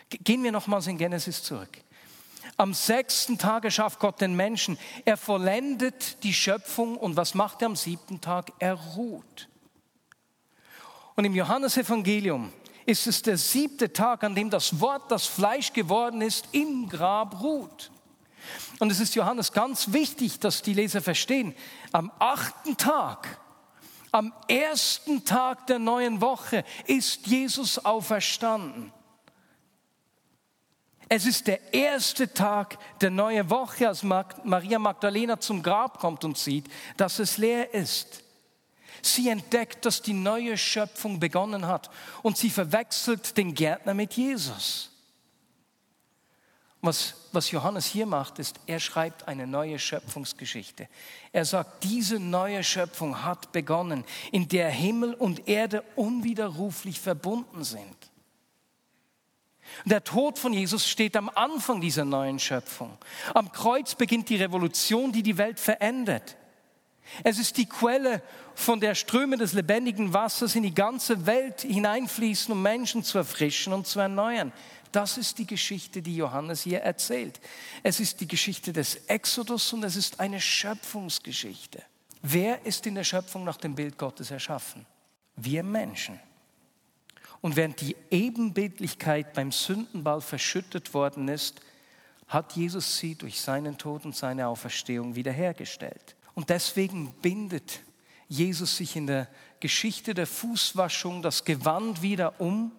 Gehen 0.09 0.43
wir 0.43 0.51
nochmals 0.51 0.87
in 0.87 0.97
Genesis 0.97 1.43
zurück. 1.43 1.83
Am 2.57 2.73
sechsten 2.73 3.37
Tage 3.37 3.71
schafft 3.71 3.99
Gott 3.99 4.19
den 4.19 4.35
Menschen. 4.35 4.77
Er 5.05 5.17
vollendet 5.17 6.23
die 6.23 6.33
Schöpfung 6.33 6.97
und 6.97 7.15
was 7.15 7.33
macht 7.33 7.61
er 7.61 7.67
am 7.67 7.75
siebten 7.75 8.19
Tag? 8.19 8.51
Er 8.59 8.73
ruht. 8.73 9.47
Und 11.15 11.25
im 11.25 11.35
Johannesevangelium 11.35 12.51
ist 12.85 13.07
es 13.07 13.21
der 13.21 13.37
siebte 13.37 13.93
Tag, 13.93 14.23
an 14.23 14.35
dem 14.35 14.49
das 14.49 14.79
Wort, 14.79 15.11
das 15.11 15.25
Fleisch 15.25 15.73
geworden 15.73 16.21
ist, 16.21 16.49
im 16.51 16.89
Grab 16.89 17.41
ruht. 17.41 17.91
Und 18.79 18.91
es 18.91 18.99
ist 18.99 19.15
Johannes 19.15 19.51
ganz 19.51 19.91
wichtig, 19.91 20.39
dass 20.39 20.61
die 20.61 20.73
Leser 20.73 21.01
verstehen, 21.01 21.55
am 21.91 22.11
achten 22.19 22.77
Tag, 22.77 23.39
am 24.11 24.33
ersten 24.47 25.25
Tag 25.25 25.67
der 25.67 25.79
neuen 25.79 26.21
Woche 26.21 26.63
ist 26.85 27.27
Jesus 27.27 27.83
auferstanden. 27.83 28.91
Es 31.11 31.25
ist 31.25 31.47
der 31.47 31.73
erste 31.73 32.31
Tag 32.31 32.77
der 33.01 33.09
neuen 33.09 33.49
Woche, 33.49 33.87
als 33.87 34.03
Maria 34.03 34.77
Magdalena 34.77 35.39
zum 35.39 35.63
Grab 35.63 35.99
kommt 35.99 36.23
und 36.23 36.37
sieht, 36.37 36.67
dass 36.97 37.17
es 37.17 37.37
leer 37.37 37.73
ist. 37.73 38.23
Sie 39.01 39.29
entdeckt, 39.29 39.85
dass 39.85 40.03
die 40.03 40.13
neue 40.13 40.57
Schöpfung 40.57 41.19
begonnen 41.19 41.65
hat 41.65 41.89
und 42.21 42.37
sie 42.37 42.51
verwechselt 42.51 43.37
den 43.37 43.55
Gärtner 43.55 43.95
mit 43.95 44.13
Jesus. 44.13 44.91
Was, 46.81 47.15
was 47.33 47.51
Johannes 47.51 47.85
hier 47.85 48.05
macht, 48.05 48.39
ist, 48.39 48.59
er 48.65 48.79
schreibt 48.79 49.27
eine 49.27 49.45
neue 49.45 49.77
Schöpfungsgeschichte. 49.79 50.87
Er 51.33 51.43
sagt, 51.43 51.83
diese 51.83 52.19
neue 52.19 52.63
Schöpfung 52.63 53.23
hat 53.23 53.51
begonnen, 53.51 54.05
in 54.31 54.47
der 54.47 54.69
Himmel 54.69 55.13
und 55.13 55.47
Erde 55.49 55.83
unwiderruflich 55.97 56.99
verbunden 56.99 57.65
sind. 57.65 57.95
Der 59.85 60.03
Tod 60.03 60.39
von 60.39 60.53
Jesus 60.53 60.87
steht 60.87 61.15
am 61.17 61.29
Anfang 61.29 61.81
dieser 61.81 62.05
neuen 62.05 62.39
Schöpfung. 62.39 62.97
Am 63.33 63.51
Kreuz 63.51 63.93
beginnt 63.95 64.29
die 64.29 64.37
Revolution, 64.37 65.11
die 65.11 65.21
die 65.21 65.37
Welt 65.37 65.59
verändert. 65.59 66.37
Es 67.23 67.39
ist 67.39 67.57
die 67.57 67.65
Quelle, 67.65 68.21
von 68.55 68.79
der 68.79 68.93
Ströme 68.93 69.37
des 69.37 69.53
lebendigen 69.53 70.13
Wassers 70.13 70.55
in 70.55 70.63
die 70.63 70.73
ganze 70.73 71.25
Welt 71.25 71.61
hineinfließen, 71.61 72.51
um 72.51 72.61
Menschen 72.61 73.03
zu 73.03 73.17
erfrischen 73.17 73.73
und 73.73 73.87
zu 73.87 73.99
erneuern. 73.99 74.51
Das 74.91 75.17
ist 75.17 75.37
die 75.37 75.45
Geschichte, 75.45 76.01
die 76.01 76.15
Johannes 76.15 76.63
hier 76.63 76.81
erzählt. 76.81 77.39
Es 77.83 77.99
ist 77.99 78.21
die 78.21 78.27
Geschichte 78.27 78.73
des 78.73 78.95
Exodus 79.07 79.71
und 79.73 79.83
es 79.83 79.95
ist 79.95 80.19
eine 80.19 80.41
Schöpfungsgeschichte. 80.41 81.83
Wer 82.21 82.65
ist 82.65 82.85
in 82.85 82.95
der 82.95 83.03
Schöpfung 83.03 83.43
nach 83.43 83.57
dem 83.57 83.75
Bild 83.75 83.97
Gottes 83.97 84.31
erschaffen? 84.31 84.85
Wir 85.35 85.63
Menschen. 85.63 86.19
Und 87.41 87.55
während 87.55 87.79
die 87.79 87.95
Ebenbildlichkeit 88.09 89.33
beim 89.33 89.51
Sündenball 89.51 90.21
verschüttet 90.21 90.93
worden 90.93 91.27
ist, 91.29 91.61
hat 92.27 92.53
Jesus 92.53 92.97
sie 92.97 93.15
durch 93.15 93.39
seinen 93.39 93.77
Tod 93.77 94.05
und 94.05 94.15
seine 94.15 94.47
Auferstehung 94.47 95.15
wiederhergestellt. 95.15 96.15
Und 96.35 96.49
deswegen 96.49 97.13
bindet 97.21 97.81
Jesus 98.27 98.77
sich 98.77 98.95
in 98.95 99.07
der 99.07 99.27
Geschichte 99.59 100.13
der 100.13 100.27
Fußwaschung 100.27 101.21
das 101.21 101.43
Gewand 101.45 102.01
wieder 102.01 102.39
um 102.39 102.71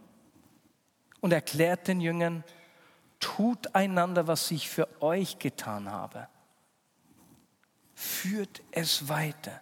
und 1.21 1.33
erklärt 1.33 1.89
den 1.89 2.01
Jüngern, 2.01 2.45
tut 3.19 3.75
einander, 3.75 4.27
was 4.27 4.51
ich 4.51 4.69
für 4.69 4.89
euch 5.03 5.39
getan 5.39 5.91
habe. 5.91 6.29
Führt 7.95 8.63
es 8.71 9.09
weiter. 9.09 9.61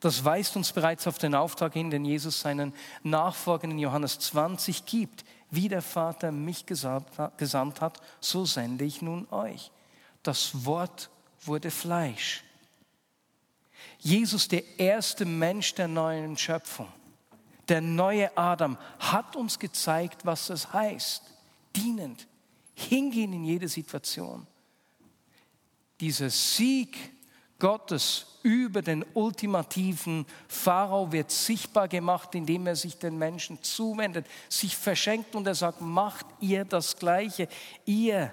Das 0.00 0.24
weist 0.24 0.56
uns 0.56 0.72
bereits 0.72 1.06
auf 1.06 1.16
den 1.16 1.34
Auftrag 1.34 1.72
hin, 1.72 1.90
den 1.90 2.04
Jesus 2.04 2.40
seinen 2.40 2.74
Nachfolgern 3.02 3.70
in 3.70 3.78
Johannes 3.78 4.18
20 4.18 4.84
gibt. 4.84 5.24
Wie 5.50 5.68
der 5.68 5.80
Vater 5.80 6.32
mich 6.32 6.66
gesandt 6.66 7.80
hat, 7.80 8.00
so 8.20 8.44
sende 8.44 8.84
ich 8.84 9.00
nun 9.00 9.26
euch. 9.30 9.70
Das 10.22 10.66
Wort 10.66 11.08
wurde 11.44 11.70
Fleisch. 11.70 12.42
Jesus, 13.98 14.48
der 14.48 14.78
erste 14.78 15.24
Mensch 15.24 15.74
der 15.74 15.88
neuen 15.88 16.36
Schöpfung, 16.36 16.88
der 17.68 17.80
neue 17.80 18.36
Adam, 18.36 18.78
hat 18.98 19.36
uns 19.36 19.58
gezeigt, 19.58 20.24
was 20.24 20.50
es 20.50 20.72
heißt. 20.72 21.22
Dienend, 21.74 22.26
hingehen 22.74 23.32
in 23.32 23.44
jede 23.44 23.68
Situation. 23.68 24.46
Dieser 26.00 26.30
Sieg 26.30 26.96
Gottes 27.58 28.38
über 28.42 28.82
den 28.82 29.04
ultimativen 29.14 30.26
Pharao 30.46 31.10
wird 31.10 31.30
sichtbar 31.30 31.88
gemacht, 31.88 32.34
indem 32.34 32.66
er 32.66 32.76
sich 32.76 32.98
den 32.98 33.16
Menschen 33.16 33.62
zuwendet, 33.62 34.26
sich 34.48 34.76
verschenkt 34.76 35.34
und 35.34 35.46
er 35.46 35.54
sagt, 35.54 35.80
macht 35.80 36.26
ihr 36.40 36.64
das 36.64 36.96
Gleiche, 36.96 37.48
ihr, 37.86 38.32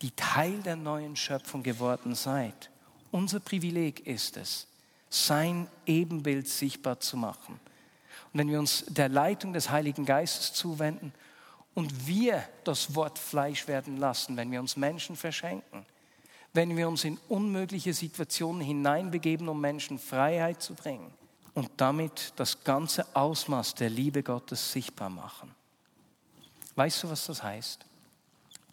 die 0.00 0.12
Teil 0.12 0.58
der 0.62 0.76
neuen 0.76 1.16
Schöpfung 1.16 1.62
geworden 1.62 2.14
seid. 2.14 2.70
Unser 3.10 3.40
Privileg 3.40 4.06
ist 4.06 4.36
es, 4.36 4.66
sein 5.10 5.68
Ebenbild 5.84 6.48
sichtbar 6.48 7.00
zu 7.00 7.16
machen. 7.16 7.60
Wenn 8.32 8.48
wir 8.48 8.58
uns 8.58 8.84
der 8.88 9.08
Leitung 9.08 9.52
des 9.52 9.70
Heiligen 9.70 10.04
Geistes 10.06 10.52
zuwenden 10.52 11.12
und 11.74 12.06
wir 12.06 12.42
das 12.64 12.94
Wort 12.94 13.18
Fleisch 13.18 13.68
werden 13.68 13.96
lassen, 13.98 14.36
wenn 14.36 14.50
wir 14.50 14.60
uns 14.60 14.76
Menschen 14.76 15.16
verschenken, 15.16 15.84
wenn 16.54 16.76
wir 16.76 16.88
uns 16.88 17.04
in 17.04 17.18
unmögliche 17.28 17.94
Situationen 17.94 18.60
hineinbegeben, 18.60 19.48
um 19.48 19.60
Menschen 19.60 19.98
Freiheit 19.98 20.62
zu 20.62 20.74
bringen 20.74 21.12
und 21.54 21.70
damit 21.76 22.32
das 22.36 22.64
ganze 22.64 23.06
Ausmaß 23.14 23.74
der 23.74 23.90
Liebe 23.90 24.22
Gottes 24.22 24.72
sichtbar 24.72 25.10
machen. 25.10 25.54
Weißt 26.74 27.02
du, 27.02 27.10
was 27.10 27.26
das 27.26 27.42
heißt? 27.42 27.84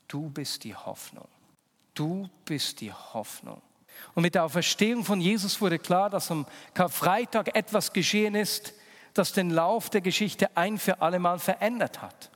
Du 0.08 0.30
bist 0.30 0.64
die 0.64 0.76
Hoffnung. 0.76 1.28
Du 1.94 2.30
bist 2.46 2.82
die 2.82 2.94
Hoffnung. 2.94 3.62
Und 4.16 4.24
mit 4.24 4.36
der 4.36 4.46
Auferstehung 4.46 5.04
von 5.04 5.20
Jesus 5.20 5.60
wurde 5.60 5.78
klar, 5.78 6.10
dass 6.10 6.32
am 6.32 6.46
Karfreitag 6.74 7.56
etwas 7.56 7.92
geschehen 7.92 8.36
ist, 8.36 8.74
das 9.14 9.34
den 9.34 9.50
Lauf 9.50 9.90
der 9.90 10.02
Geschichte 10.02 10.56
ein 10.56 10.78
für 10.78 11.02
allemal 11.02 11.40
verändert 11.40 12.02
hat. 12.02 12.30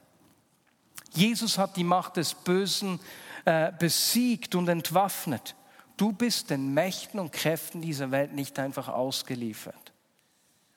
Jesus 1.11 1.57
hat 1.57 1.77
die 1.77 1.83
Macht 1.83 2.17
des 2.17 2.33
Bösen 2.33 2.99
äh, 3.45 3.71
besiegt 3.77 4.55
und 4.55 4.67
entwaffnet. 4.67 5.55
Du 5.97 6.11
bist 6.11 6.49
den 6.49 6.73
Mächten 6.73 7.19
und 7.19 7.31
Kräften 7.31 7.81
dieser 7.81 8.11
Welt 8.11 8.33
nicht 8.33 8.57
einfach 8.57 8.87
ausgeliefert. 8.87 9.93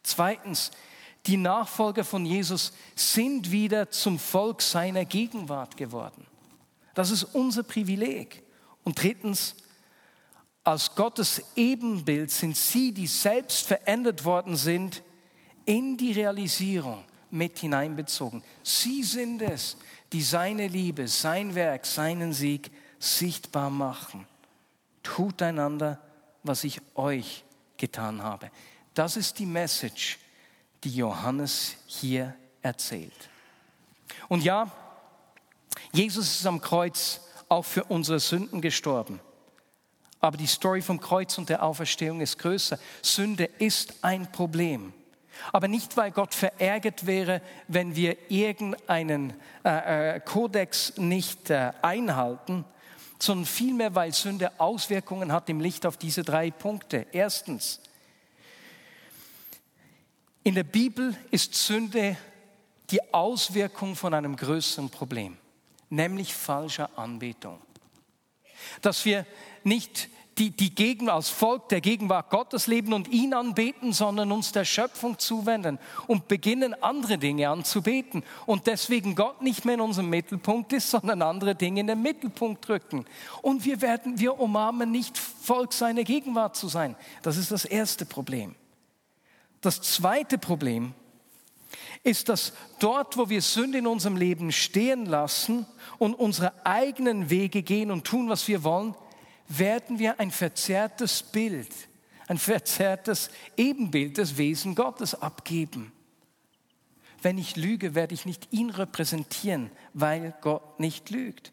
Zweitens, 0.02 0.70
die 1.26 1.36
Nachfolger 1.36 2.04
von 2.04 2.24
Jesus 2.24 2.72
sind 2.94 3.50
wieder 3.50 3.90
zum 3.90 4.18
Volk 4.18 4.62
seiner 4.62 5.04
Gegenwart 5.04 5.76
geworden. 5.76 6.26
Das 6.94 7.10
ist 7.10 7.24
unser 7.24 7.62
Privileg. 7.62 8.44
Und 8.84 9.02
drittens, 9.02 9.56
als 10.62 10.94
Gottes 10.94 11.42
Ebenbild 11.56 12.30
sind 12.30 12.56
sie, 12.56 12.92
die 12.92 13.06
selbst 13.06 13.66
verändert 13.66 14.24
worden 14.24 14.56
sind, 14.56 15.02
in 15.66 15.96
die 15.96 16.12
Realisierung 16.12 17.04
mit 17.30 17.58
hineinbezogen. 17.58 18.42
Sie 18.62 19.02
sind 19.02 19.42
es, 19.42 19.76
die 20.12 20.22
seine 20.22 20.68
Liebe, 20.68 21.08
sein 21.08 21.54
Werk, 21.54 21.84
seinen 21.84 22.32
Sieg 22.32 22.70
sichtbar 22.98 23.68
machen. 23.68 24.26
Tut 25.02 25.42
einander, 25.42 26.00
was 26.42 26.64
ich 26.64 26.80
euch 26.94 27.44
getan 27.76 28.22
habe. 28.22 28.50
Das 28.94 29.16
ist 29.16 29.38
die 29.38 29.46
Message, 29.46 30.18
die 30.84 30.96
Johannes 30.96 31.76
hier 31.86 32.34
erzählt. 32.62 33.28
Und 34.28 34.42
ja, 34.42 34.70
Jesus 35.92 36.36
ist 36.36 36.46
am 36.46 36.60
Kreuz 36.60 37.20
auch 37.48 37.64
für 37.64 37.84
unsere 37.84 38.20
Sünden 38.20 38.60
gestorben. 38.60 39.20
Aber 40.20 40.36
die 40.36 40.46
Story 40.46 40.82
vom 40.82 41.00
Kreuz 41.00 41.36
und 41.38 41.48
der 41.48 41.62
Auferstehung 41.62 42.20
ist 42.20 42.38
größer. 42.38 42.78
Sünde 43.02 43.44
ist 43.58 44.02
ein 44.02 44.30
Problem. 44.32 44.92
Aber 45.52 45.68
nicht, 45.68 45.96
weil 45.96 46.10
Gott 46.10 46.34
verärgert 46.34 47.06
wäre, 47.06 47.42
wenn 47.68 47.96
wir 47.96 48.30
irgendeinen 48.30 49.34
äh, 49.64 50.16
äh, 50.16 50.20
Kodex 50.20 50.96
nicht 50.96 51.50
äh, 51.50 51.72
einhalten, 51.82 52.64
sondern 53.18 53.46
vielmehr, 53.46 53.94
weil 53.94 54.12
Sünde 54.12 54.60
Auswirkungen 54.60 55.32
hat 55.32 55.48
im 55.48 55.60
Licht 55.60 55.86
auf 55.86 55.96
diese 55.96 56.22
drei 56.22 56.50
Punkte. 56.50 57.06
Erstens, 57.12 57.80
in 60.42 60.54
der 60.54 60.64
Bibel 60.64 61.16
ist 61.30 61.54
Sünde 61.54 62.16
die 62.90 63.12
Auswirkung 63.12 63.96
von 63.96 64.14
einem 64.14 64.36
größeren 64.36 64.90
Problem, 64.90 65.36
nämlich 65.90 66.34
falscher 66.34 66.96
Anbetung. 66.96 67.60
Dass 68.80 69.04
wir 69.04 69.26
nicht 69.64 70.08
die, 70.38 70.50
die 70.50 70.74
Gegend 70.74 71.08
als 71.08 71.30
Volk 71.30 71.70
der 71.70 71.80
Gegenwart 71.80 72.30
Gottes 72.30 72.66
leben 72.66 72.92
und 72.92 73.08
ihn 73.08 73.32
anbeten, 73.32 73.92
sondern 73.92 74.32
uns 74.32 74.52
der 74.52 74.64
Schöpfung 74.64 75.18
zuwenden 75.18 75.78
und 76.06 76.28
beginnen, 76.28 76.74
andere 76.82 77.16
Dinge 77.16 77.48
anzubeten. 77.48 78.22
Und 78.44 78.66
deswegen 78.66 79.14
Gott 79.14 79.40
nicht 79.40 79.64
mehr 79.64 79.76
in 79.76 79.80
unserem 79.80 80.10
Mittelpunkt 80.10 80.72
ist, 80.74 80.90
sondern 80.90 81.22
andere 81.22 81.54
Dinge 81.54 81.80
in 81.80 81.86
den 81.86 82.02
Mittelpunkt 82.02 82.68
rücken. 82.68 83.06
Und 83.40 83.64
wir 83.64 83.80
werden, 83.80 84.18
wir 84.18 84.38
umarmen 84.38 84.90
nicht 84.90 85.16
Volk 85.16 85.72
seiner 85.72 86.04
Gegenwart 86.04 86.56
zu 86.56 86.68
sein. 86.68 86.96
Das 87.22 87.38
ist 87.38 87.50
das 87.50 87.64
erste 87.64 88.04
Problem. 88.04 88.54
Das 89.62 89.80
zweite 89.80 90.36
Problem 90.36 90.92
ist, 92.02 92.28
dass 92.28 92.52
dort, 92.78 93.16
wo 93.16 93.30
wir 93.30 93.40
Sünde 93.40 93.78
in 93.78 93.86
unserem 93.86 94.16
Leben 94.16 94.52
stehen 94.52 95.06
lassen 95.06 95.66
und 95.98 96.14
unsere 96.14 96.52
eigenen 96.66 97.30
Wege 97.30 97.62
gehen 97.62 97.90
und 97.90 98.04
tun, 98.04 98.28
was 98.28 98.46
wir 98.48 98.62
wollen, 98.62 98.94
werden 99.48 99.98
wir 99.98 100.18
ein 100.20 100.30
verzerrtes 100.30 101.22
Bild, 101.22 101.70
ein 102.28 102.38
verzerrtes 102.38 103.30
Ebenbild 103.56 104.18
des 104.18 104.36
Wesen 104.36 104.74
Gottes 104.74 105.14
abgeben. 105.14 105.92
Wenn 107.22 107.38
ich 107.38 107.56
lüge, 107.56 107.94
werde 107.94 108.14
ich 108.14 108.26
nicht 108.26 108.52
ihn 108.52 108.70
repräsentieren, 108.70 109.70
weil 109.94 110.34
Gott 110.40 110.78
nicht 110.78 111.10
lügt. 111.10 111.52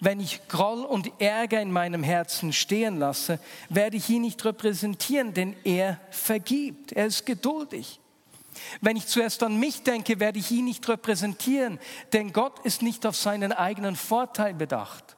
Wenn 0.00 0.20
ich 0.20 0.46
Groll 0.48 0.84
und 0.84 1.20
Ärger 1.20 1.60
in 1.60 1.72
meinem 1.72 2.02
Herzen 2.02 2.52
stehen 2.52 2.98
lasse, 2.98 3.38
werde 3.68 3.96
ich 3.96 4.08
ihn 4.10 4.22
nicht 4.22 4.44
repräsentieren, 4.44 5.34
denn 5.34 5.56
er 5.64 5.98
vergibt, 6.10 6.92
er 6.92 7.06
ist 7.06 7.24
geduldig. 7.26 8.00
Wenn 8.80 8.96
ich 8.96 9.06
zuerst 9.06 9.42
an 9.42 9.58
mich 9.58 9.82
denke, 9.82 10.20
werde 10.20 10.38
ich 10.38 10.50
ihn 10.50 10.66
nicht 10.66 10.86
repräsentieren, 10.88 11.78
denn 12.12 12.32
Gott 12.32 12.58
ist 12.64 12.82
nicht 12.82 13.06
auf 13.06 13.16
seinen 13.16 13.52
eigenen 13.52 13.96
Vorteil 13.96 14.54
bedacht. 14.54 15.16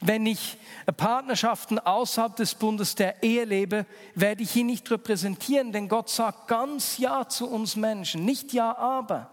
Wenn 0.00 0.26
ich 0.26 0.58
Partnerschaften 0.96 1.78
außerhalb 1.78 2.36
des 2.36 2.54
Bundes 2.54 2.94
der 2.94 3.22
Ehe 3.22 3.44
lebe, 3.44 3.86
werde 4.14 4.42
ich 4.42 4.54
ihn 4.56 4.66
nicht 4.66 4.90
repräsentieren, 4.90 5.72
denn 5.72 5.88
Gott 5.88 6.10
sagt 6.10 6.48
ganz 6.48 6.98
Ja 6.98 7.28
zu 7.28 7.48
uns 7.48 7.76
Menschen, 7.76 8.24
nicht 8.24 8.52
Ja, 8.52 8.76
aber. 8.76 9.30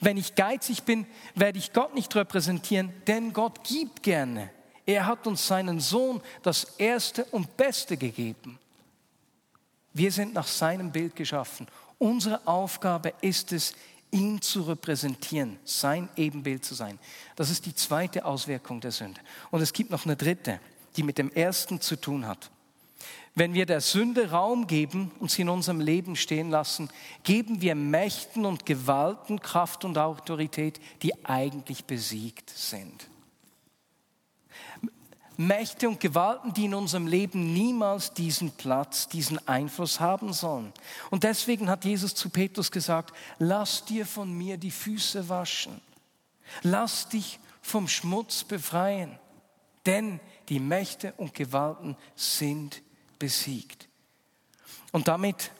Wenn 0.00 0.16
ich 0.16 0.34
geizig 0.34 0.84
bin, 0.84 1.06
werde 1.34 1.58
ich 1.58 1.72
Gott 1.72 1.94
nicht 1.94 2.14
repräsentieren, 2.16 2.92
denn 3.06 3.32
Gott 3.32 3.64
gibt 3.64 4.02
gerne. 4.02 4.50
Er 4.86 5.06
hat 5.06 5.26
uns 5.26 5.46
seinen 5.46 5.80
Sohn 5.80 6.20
das 6.42 6.64
Erste 6.78 7.24
und 7.26 7.56
Beste 7.56 7.96
gegeben. 7.96 8.58
Wir 9.92 10.10
sind 10.10 10.34
nach 10.34 10.46
seinem 10.46 10.90
Bild 10.90 11.14
geschaffen. 11.16 11.66
Unsere 11.98 12.46
Aufgabe 12.46 13.14
ist 13.20 13.52
es, 13.52 13.74
ihn 14.14 14.40
zu 14.40 14.62
repräsentieren, 14.62 15.58
sein 15.64 16.08
Ebenbild 16.16 16.64
zu 16.64 16.74
sein. 16.74 16.98
Das 17.36 17.50
ist 17.50 17.66
die 17.66 17.74
zweite 17.74 18.24
Auswirkung 18.24 18.80
der 18.80 18.92
Sünde. 18.92 19.20
Und 19.50 19.60
es 19.60 19.72
gibt 19.72 19.90
noch 19.90 20.06
eine 20.06 20.16
dritte, 20.16 20.60
die 20.96 21.02
mit 21.02 21.18
dem 21.18 21.30
ersten 21.32 21.80
zu 21.80 21.96
tun 21.96 22.26
hat. 22.26 22.50
Wenn 23.34 23.52
wir 23.52 23.66
der 23.66 23.80
Sünde 23.80 24.30
Raum 24.30 24.68
geben 24.68 25.10
und 25.18 25.32
sie 25.32 25.42
in 25.42 25.48
unserem 25.48 25.80
Leben 25.80 26.14
stehen 26.14 26.50
lassen, 26.50 26.88
geben 27.24 27.60
wir 27.60 27.74
Mächten 27.74 28.46
und 28.46 28.64
Gewalten 28.64 29.40
Kraft 29.40 29.84
und 29.84 29.98
Autorität, 29.98 30.80
die 31.02 31.24
eigentlich 31.26 31.84
besiegt 31.84 32.48
sind. 32.50 33.08
Mächte 35.36 35.88
und 35.88 36.00
Gewalten, 36.00 36.52
die 36.54 36.66
in 36.66 36.74
unserem 36.74 37.06
Leben 37.06 37.52
niemals 37.52 38.12
diesen 38.12 38.52
Platz, 38.52 39.08
diesen 39.08 39.46
Einfluss 39.48 40.00
haben 40.00 40.32
sollen. 40.32 40.72
Und 41.10 41.24
deswegen 41.24 41.68
hat 41.68 41.84
Jesus 41.84 42.14
zu 42.14 42.30
Petrus 42.30 42.70
gesagt, 42.70 43.14
lass 43.38 43.84
dir 43.84 44.06
von 44.06 44.32
mir 44.32 44.56
die 44.56 44.70
Füße 44.70 45.28
waschen. 45.28 45.80
Lass 46.62 47.08
dich 47.08 47.40
vom 47.62 47.88
Schmutz 47.88 48.44
befreien. 48.44 49.18
Denn 49.86 50.20
die 50.48 50.60
Mächte 50.60 51.12
und 51.16 51.34
Gewalten 51.34 51.96
sind 52.14 52.82
besiegt. 53.18 53.88
Und 54.92 55.08
damit 55.08 55.50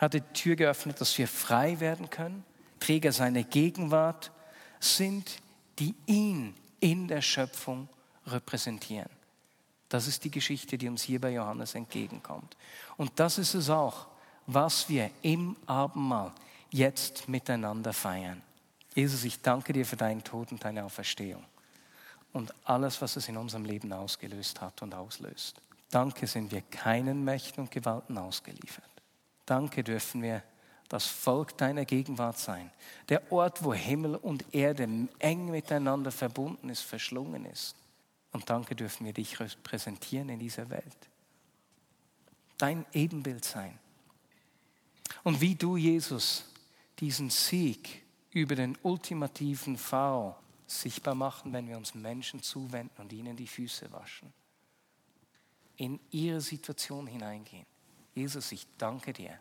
hat 0.00 0.14
die 0.14 0.20
Tür 0.20 0.56
geöffnet, 0.56 1.00
dass 1.00 1.16
wir 1.16 1.28
frei 1.28 1.78
werden 1.78 2.10
können, 2.10 2.44
Träger 2.80 3.12
seiner 3.12 3.44
Gegenwart 3.44 4.32
sind, 4.80 5.38
die 5.78 5.94
ihn 6.06 6.54
in 6.80 7.06
der 7.06 7.22
Schöpfung 7.22 7.88
repräsentieren. 8.26 9.10
Das 9.88 10.06
ist 10.06 10.24
die 10.24 10.30
Geschichte, 10.30 10.78
die 10.78 10.88
uns 10.88 11.02
hier 11.02 11.20
bei 11.20 11.32
Johannes 11.32 11.74
entgegenkommt. 11.74 12.56
Und 12.96 13.12
das 13.16 13.38
ist 13.38 13.54
es 13.54 13.68
auch, 13.68 14.06
was 14.46 14.88
wir 14.88 15.10
im 15.22 15.56
Abendmahl 15.66 16.32
jetzt 16.70 17.28
miteinander 17.28 17.92
feiern. 17.92 18.42
Jesus, 18.94 19.24
ich 19.24 19.40
danke 19.40 19.72
dir 19.72 19.86
für 19.86 19.96
deinen 19.96 20.24
Tod 20.24 20.52
und 20.52 20.64
deine 20.64 20.84
Auferstehung 20.84 21.44
und 22.32 22.54
alles, 22.64 23.00
was 23.02 23.16
es 23.16 23.28
in 23.28 23.36
unserem 23.36 23.64
Leben 23.64 23.92
ausgelöst 23.92 24.60
hat 24.60 24.82
und 24.82 24.94
auslöst. 24.94 25.60
Danke 25.90 26.26
sind 26.26 26.50
wir 26.50 26.62
keinen 26.62 27.24
Mächten 27.24 27.64
und 27.64 27.70
Gewalten 27.70 28.16
ausgeliefert. 28.16 28.84
Danke 29.44 29.84
dürfen 29.84 30.22
wir 30.22 30.42
das 30.88 31.06
Volk 31.06 31.56
deiner 31.58 31.84
Gegenwart 31.84 32.38
sein. 32.38 32.70
Der 33.08 33.30
Ort, 33.32 33.62
wo 33.64 33.74
Himmel 33.74 34.16
und 34.16 34.54
Erde 34.54 34.88
eng 35.18 35.50
miteinander 35.50 36.10
verbunden 36.10 36.68
ist, 36.68 36.82
verschlungen 36.82 37.44
ist. 37.46 37.74
Und 38.32 38.48
danke 38.48 38.74
dürfen 38.74 39.04
wir 39.04 39.12
dich 39.12 39.38
repräsentieren 39.38 40.28
in 40.30 40.38
dieser 40.38 40.70
Welt. 40.70 40.96
Dein 42.58 42.86
Ebenbild 42.92 43.44
sein. 43.44 43.78
Und 45.22 45.40
wie 45.40 45.54
du, 45.54 45.76
Jesus, 45.76 46.46
diesen 46.98 47.30
Sieg 47.30 48.02
über 48.30 48.54
den 48.54 48.78
ultimativen 48.82 49.76
Pharao 49.76 50.36
sichtbar 50.66 51.14
machen, 51.14 51.52
wenn 51.52 51.68
wir 51.68 51.76
uns 51.76 51.94
Menschen 51.94 52.42
zuwenden 52.42 53.02
und 53.02 53.12
ihnen 53.12 53.36
die 53.36 53.46
Füße 53.46 53.92
waschen. 53.92 54.32
In 55.76 56.00
ihre 56.10 56.40
Situation 56.40 57.06
hineingehen. 57.06 57.66
Jesus, 58.14 58.52
ich 58.52 58.66
danke 58.78 59.12
dir 59.12 59.38